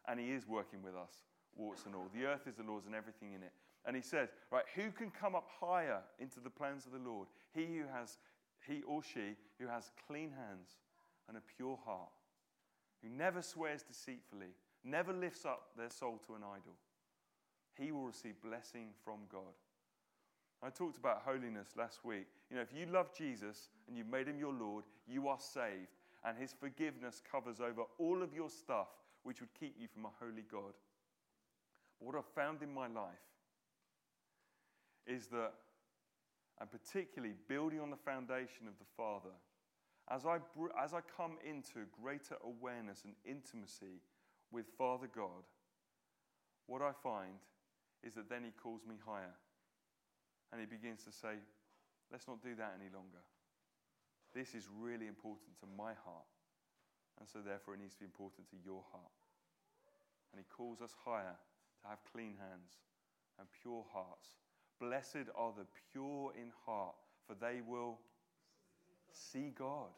and 0.08 0.18
he 0.18 0.32
is 0.32 0.48
working 0.48 0.82
with 0.82 0.94
us, 0.96 1.24
warts 1.54 1.84
and 1.84 1.94
all. 1.94 2.08
The 2.14 2.26
earth 2.26 2.46
is 2.46 2.56
the 2.56 2.62
Lord's 2.62 2.86
and 2.86 2.94
everything 2.94 3.34
in 3.34 3.42
it. 3.42 3.52
And 3.84 3.94
he 3.94 4.02
says, 4.02 4.30
right, 4.50 4.64
who 4.74 4.90
can 4.90 5.10
come 5.10 5.36
up 5.36 5.46
higher 5.60 6.00
into 6.18 6.40
the 6.40 6.50
plans 6.50 6.86
of 6.86 6.92
the 6.92 7.08
Lord? 7.08 7.28
He 7.54 7.66
who 7.66 7.84
has, 7.92 8.18
he 8.66 8.82
or 8.82 9.02
she 9.02 9.36
who 9.60 9.68
has 9.68 9.90
clean 10.08 10.30
hands 10.30 10.74
and 11.28 11.36
a 11.36 11.42
pure 11.56 11.78
heart, 11.84 12.10
who 13.02 13.08
never 13.08 13.42
swears 13.42 13.82
deceitfully, 13.82 14.54
never 14.84 15.12
lifts 15.12 15.44
up 15.44 15.68
their 15.76 15.90
soul 15.90 16.20
to 16.26 16.34
an 16.34 16.42
idol, 16.42 16.76
he 17.78 17.92
will 17.92 18.06
receive 18.06 18.34
blessing 18.42 18.88
from 19.04 19.20
God. 19.30 19.54
I 20.62 20.70
talked 20.70 20.96
about 20.96 21.22
holiness 21.24 21.68
last 21.76 22.04
week. 22.04 22.26
You 22.50 22.56
know, 22.56 22.62
if 22.62 22.72
you 22.72 22.86
love 22.86 23.14
Jesus 23.16 23.68
and 23.86 23.96
you've 23.96 24.10
made 24.10 24.26
him 24.26 24.38
your 24.38 24.54
Lord, 24.54 24.84
you 25.06 25.28
are 25.28 25.38
saved, 25.38 25.92
and 26.24 26.38
his 26.38 26.54
forgiveness 26.58 27.20
covers 27.30 27.60
over 27.60 27.82
all 27.98 28.22
of 28.22 28.32
your 28.32 28.48
stuff 28.48 28.88
which 29.22 29.40
would 29.40 29.52
keep 29.58 29.76
you 29.78 29.88
from 29.92 30.06
a 30.06 30.10
holy 30.18 30.44
God. 30.50 30.72
But 31.98 32.06
what 32.06 32.16
I've 32.16 32.34
found 32.34 32.62
in 32.62 32.72
my 32.72 32.86
life 32.86 33.14
is 35.06 35.26
that, 35.28 35.52
and 36.60 36.70
particularly 36.70 37.34
building 37.48 37.80
on 37.80 37.90
the 37.90 37.96
foundation 37.96 38.66
of 38.66 38.78
the 38.78 38.86
Father, 38.96 39.34
as 40.10 40.24
I, 40.24 40.38
as 40.82 40.94
I 40.94 41.00
come 41.16 41.38
into 41.42 41.86
greater 42.02 42.36
awareness 42.44 43.02
and 43.04 43.14
intimacy 43.24 44.02
with 44.52 44.66
Father 44.78 45.08
God, 45.12 45.42
what 46.66 46.82
I 46.82 46.92
find 46.92 47.42
is 48.02 48.14
that 48.14 48.30
then 48.30 48.44
He 48.44 48.50
calls 48.50 48.82
me 48.86 48.96
higher. 49.04 49.34
And 50.52 50.60
He 50.60 50.66
begins 50.66 51.02
to 51.04 51.12
say, 51.12 51.42
let's 52.12 52.28
not 52.28 52.42
do 52.42 52.54
that 52.54 52.78
any 52.78 52.90
longer. 52.94 53.22
This 54.34 54.54
is 54.54 54.68
really 54.70 55.06
important 55.06 55.58
to 55.60 55.66
my 55.76 55.94
heart. 56.04 56.30
And 57.18 57.26
so, 57.28 57.40
therefore, 57.40 57.74
it 57.74 57.80
needs 57.80 57.94
to 57.94 58.00
be 58.00 58.06
important 58.06 58.46
to 58.50 58.56
your 58.62 58.84
heart. 58.92 59.16
And 60.30 60.38
He 60.38 60.46
calls 60.46 60.80
us 60.80 60.94
higher 61.04 61.34
to 61.82 61.88
have 61.88 61.98
clean 62.12 62.36
hands 62.38 62.78
and 63.38 63.48
pure 63.62 63.84
hearts. 63.90 64.38
Blessed 64.78 65.32
are 65.34 65.52
the 65.56 65.66
pure 65.90 66.32
in 66.36 66.52
heart, 66.66 66.94
for 67.26 67.34
they 67.34 67.60
will 67.66 67.98
see 69.16 69.52
God. 69.56 69.90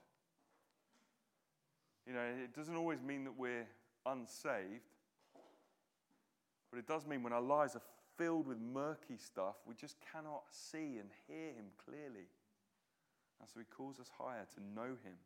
You 2.07 2.15
know, 2.15 2.25
it 2.43 2.55
doesn't 2.55 2.75
always 2.75 3.03
mean 3.03 3.25
that 3.25 3.37
we're 3.37 3.67
unsaved, 4.07 4.89
but 6.71 6.79
it 6.79 6.87
does 6.87 7.07
mean 7.07 7.23
when 7.23 7.33
our 7.33 7.43
lives 7.43 7.77
are 7.77 7.83
filled 8.17 8.47
with 8.47 8.59
murky 8.59 9.17
stuff, 9.17 9.57
we 9.67 9.75
just 9.75 9.97
cannot 10.13 10.43
see 10.51 10.99
and 10.99 11.11
hear 11.27 11.49
Him 11.49 11.67
clearly. 11.85 12.29
And 13.41 13.49
so 13.49 13.61
He 13.61 13.67
calls 13.67 14.01
us 14.01 14.11
higher 14.19 14.47
to 14.55 14.61
know 14.75 14.97
Him 15.05 15.17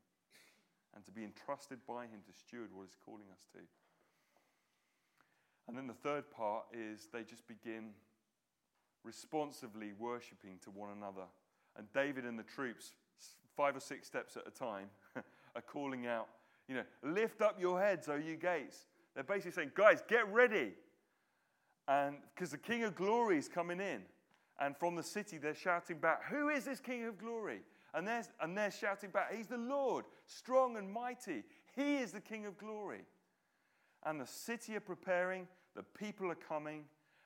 and 0.94 1.05
to 1.05 1.11
be 1.11 1.24
entrusted 1.24 1.78
by 1.87 2.05
Him 2.05 2.20
to 2.26 2.33
steward 2.33 2.70
what 2.72 2.85
He's 2.85 2.98
calling 3.05 3.31
us 3.33 3.44
to. 3.52 3.61
And 5.68 5.76
then 5.76 5.87
the 5.87 5.94
third 5.94 6.31
part 6.31 6.64
is 6.72 7.09
they 7.12 7.22
just 7.22 7.46
begin 7.46 7.90
responsively 9.05 9.92
worshipping 9.98 10.59
to 10.64 10.70
one 10.70 10.90
another. 10.96 11.26
And 11.76 11.87
David 11.92 12.24
and 12.24 12.38
the 12.38 12.42
troops 12.42 12.92
five 13.57 13.77
or 13.77 13.81
six 13.81 14.07
steps 14.07 14.37
at 14.37 14.47
a 14.47 14.51
time, 14.51 14.87
are 15.57 15.62
calling 15.62 16.07
out, 16.07 16.29
you 16.69 16.75
know, 16.75 16.85
lift 17.03 17.43
up 17.43 17.61
your 17.61 17.81
heads, 17.81 18.09
O 18.09 18.17
you 18.17 18.37
gates. 18.37 18.87
They're 19.15 19.25
basically 19.25 19.53
saying, 19.53 19.73
guys, 19.75 20.03
get 20.09 20.31
ready. 20.33 20.73
And 21.88 22.17
because 22.35 22.51
the 22.51 22.59
King 22.59 22.85
of 22.85 22.95
Glory 22.95 23.38
is 23.38 23.49
coming 23.49 23.81
in. 23.81 24.03
And 24.61 24.77
from 24.77 24.95
the 24.95 25.03
city, 25.03 25.38
they're 25.38 25.55
shouting 25.55 25.99
back, 25.99 26.25
Who 26.31 26.49
is 26.49 26.65
this 26.65 26.81
King 26.81 27.05
of 27.07 27.19
glory? 27.19 27.61
And 27.95 28.07
they're, 28.07 28.25
and 28.41 28.57
they're 28.57 28.71
shouting 28.71 29.11
back, 29.11 29.35
He's 29.35 29.49
the 29.49 29.57
Lord, 29.57 30.05
strong 30.27 30.77
and 30.77 30.91
mighty. 30.91 31.43
He 31.75 31.97
is 31.97 32.12
the 32.12 32.21
King 32.21 32.47
of 32.47 32.57
glory. 32.59 33.05
And 34.05 34.21
the 34.21 34.27
city 34.27 34.77
are 34.77 34.81
preparing, 34.81 35.49
the 35.75 35.83
people 35.83 36.31
are 36.31 36.37
coming, 36.37 36.85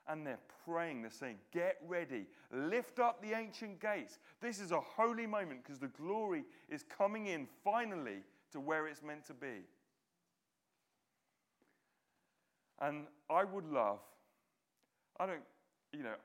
and 0.08 0.26
they're 0.26 0.38
praying. 0.64 1.02
They're 1.02 1.10
saying, 1.10 1.36
Get 1.52 1.76
ready, 1.86 2.26
lift 2.52 2.98
up 2.98 3.22
the 3.22 3.36
ancient 3.36 3.80
gates. 3.80 4.18
This 4.40 4.60
is 4.60 4.72
a 4.72 4.80
holy 4.80 5.26
moment 5.26 5.62
because 5.62 5.78
the 5.78 5.88
glory 5.88 6.44
is 6.68 6.84
coming 6.84 7.26
in 7.26 7.46
finally 7.64 8.22
to 8.52 8.60
where 8.60 8.86
it's 8.86 9.02
meant 9.02 9.26
to 9.26 9.34
be. 9.34 9.64
And 12.80 13.06
I 13.30 13.44
would 13.44 13.66
love, 13.66 14.00
I 15.18 15.26
don't, 15.26 15.42
you 15.92 16.02
know, 16.02 16.16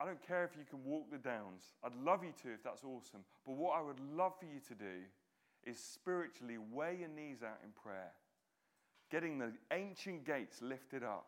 I 0.00 0.04
don't 0.04 0.20
care 0.26 0.44
if 0.44 0.50
you 0.58 0.64
can 0.68 0.84
walk 0.84 1.10
the 1.10 1.18
downs. 1.18 1.62
I'd 1.82 1.94
love 2.04 2.22
you 2.22 2.32
to 2.42 2.52
if 2.52 2.62
that's 2.62 2.84
awesome. 2.84 3.20
But 3.46 3.56
what 3.56 3.78
I 3.78 3.82
would 3.82 4.00
love 4.14 4.32
for 4.38 4.46
you 4.46 4.60
to 4.68 4.74
do 4.74 5.04
is 5.64 5.78
spiritually 5.78 6.58
weigh 6.58 6.98
your 7.00 7.08
knees 7.08 7.42
out 7.42 7.58
in 7.64 7.70
prayer, 7.70 8.12
getting 9.10 9.38
the 9.38 9.52
ancient 9.72 10.24
gates 10.24 10.60
lifted 10.60 11.02
up. 11.02 11.26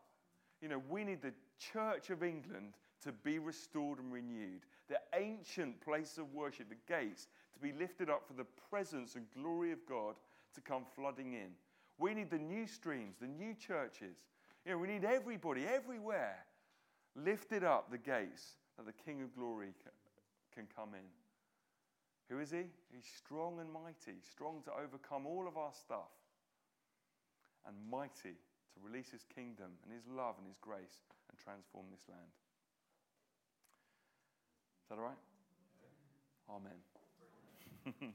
You 0.61 0.69
know, 0.69 0.81
we 0.89 1.03
need 1.03 1.21
the 1.21 1.33
Church 1.57 2.09
of 2.09 2.23
England 2.23 2.73
to 3.03 3.11
be 3.11 3.39
restored 3.39 3.99
and 3.99 4.11
renewed, 4.11 4.65
the 4.89 4.99
ancient 5.15 5.79
place 5.81 6.17
of 6.17 6.33
worship, 6.33 6.67
the 6.69 6.93
gates 6.93 7.27
to 7.53 7.59
be 7.59 7.71
lifted 7.71 8.09
up 8.09 8.27
for 8.27 8.33
the 8.33 8.45
presence 8.69 9.15
and 9.15 9.25
glory 9.33 9.71
of 9.71 9.85
God 9.87 10.15
to 10.53 10.61
come 10.61 10.83
flooding 10.95 11.33
in. 11.33 11.51
We 11.97 12.13
need 12.13 12.29
the 12.29 12.37
new 12.39 12.67
streams, 12.67 13.15
the 13.19 13.27
new 13.27 13.53
churches. 13.53 14.17
You 14.65 14.73
know, 14.73 14.77
we 14.77 14.87
need 14.87 15.05
everybody, 15.05 15.65
everywhere, 15.65 16.45
lifted 17.15 17.63
up 17.63 17.89
the 17.89 17.97
gates 17.97 18.55
that 18.77 18.85
the 18.85 19.03
King 19.03 19.21
of 19.21 19.33
glory 19.35 19.69
can 20.53 20.67
come 20.75 20.89
in. 20.93 21.05
Who 22.29 22.41
is 22.41 22.51
he? 22.51 22.65
He's 22.91 23.05
strong 23.17 23.59
and 23.59 23.71
mighty, 23.71 24.19
strong 24.29 24.61
to 24.65 24.71
overcome 24.71 25.25
all 25.25 25.47
of 25.47 25.57
our 25.57 25.73
stuff, 25.73 26.11
and 27.65 27.75
mighty 27.89 28.37
release 28.83 29.09
his 29.09 29.23
kingdom 29.33 29.71
and 29.83 29.93
his 29.93 30.07
love 30.07 30.35
and 30.37 30.47
his 30.47 30.57
grace 30.61 31.03
and 31.29 31.37
transform 31.37 31.85
this 31.91 32.07
land. 32.09 32.31
Is 34.83 34.89
that 34.89 34.97
all 34.97 35.05
right? 35.05 35.17
Amen. 36.49 36.79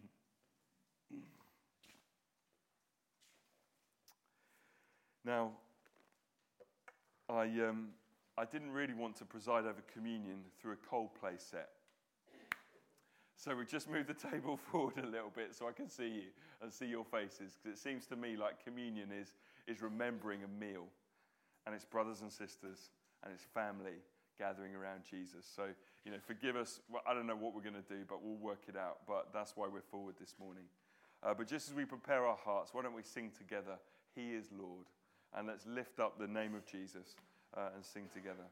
now, 5.24 5.53
I, 7.29 7.42
um, 7.68 7.88
I 8.37 8.44
didn't 8.44 8.72
really 8.72 8.94
want 8.94 9.16
to 9.16 9.24
preside 9.24 9.64
over 9.64 9.83
communion 9.92 10.40
through 10.61 10.72
a 10.72 10.77
cold 10.88 11.11
Coldplay 11.22 11.40
set. 11.40 11.68
So 13.37 13.55
we 13.55 13.64
just 13.66 13.90
moved 13.90 14.09
the 14.09 14.14
table 14.31 14.57
forward 14.57 14.98
a 14.98 15.07
little 15.07 15.33
bit 15.35 15.55
so 15.55 15.68
I 15.68 15.72
can 15.72 15.88
see 15.88 16.09
you 16.09 16.22
and 16.62 16.72
see 16.72 16.87
your 16.87 17.05
faces 17.05 17.57
because 17.62 17.79
it 17.79 17.83
seems 17.83 18.07
to 18.07 18.16
me 18.16 18.37
like 18.37 18.64
communion 18.64 19.11
is, 19.12 19.35
is 19.66 19.83
remembering 19.83 20.40
a 20.42 20.64
meal 20.64 20.87
and 21.66 21.74
it's 21.74 21.85
brothers 21.85 22.20
and 22.20 22.31
sisters 22.31 22.90
and 23.22 23.33
it's 23.33 23.44
family 23.55 24.03
gathering 24.38 24.74
around 24.74 25.03
Jesus. 25.09 25.46
So, 25.55 25.66
you 26.05 26.12
know, 26.12 26.18
forgive 26.27 26.57
us. 26.57 26.81
Well, 26.90 27.03
I 27.07 27.14
don't 27.14 27.27
know 27.27 27.37
what 27.37 27.55
we're 27.55 27.62
going 27.62 27.74
to 27.74 27.94
do, 27.94 28.03
but 28.09 28.22
we'll 28.22 28.37
work 28.37 28.62
it 28.68 28.77
out. 28.77 28.98
But 29.07 29.29
that's 29.33 29.57
why 29.57 29.66
we're 29.72 29.81
forward 29.81 30.16
this 30.20 30.35
morning. 30.38 30.64
Uh, 31.22 31.35
but 31.35 31.48
just 31.48 31.68
as 31.68 31.74
we 31.74 31.85
prepare 31.85 32.27
our 32.27 32.37
hearts, 32.37 32.74
why 32.74 32.83
don't 32.83 32.94
we 32.94 33.03
sing 33.03 33.31
together, 33.37 33.79
He 34.14 34.33
is 34.33 34.46
Lord? 34.57 34.87
And 35.37 35.48
let's 35.48 35.66
lift 35.66 35.98
up 35.98 36.18
the 36.18 36.27
name 36.27 36.55
of 36.55 36.66
Jesus 36.66 37.16
uh, 37.57 37.68
and 37.74 37.85
sing 37.85 38.05
together. 38.12 38.44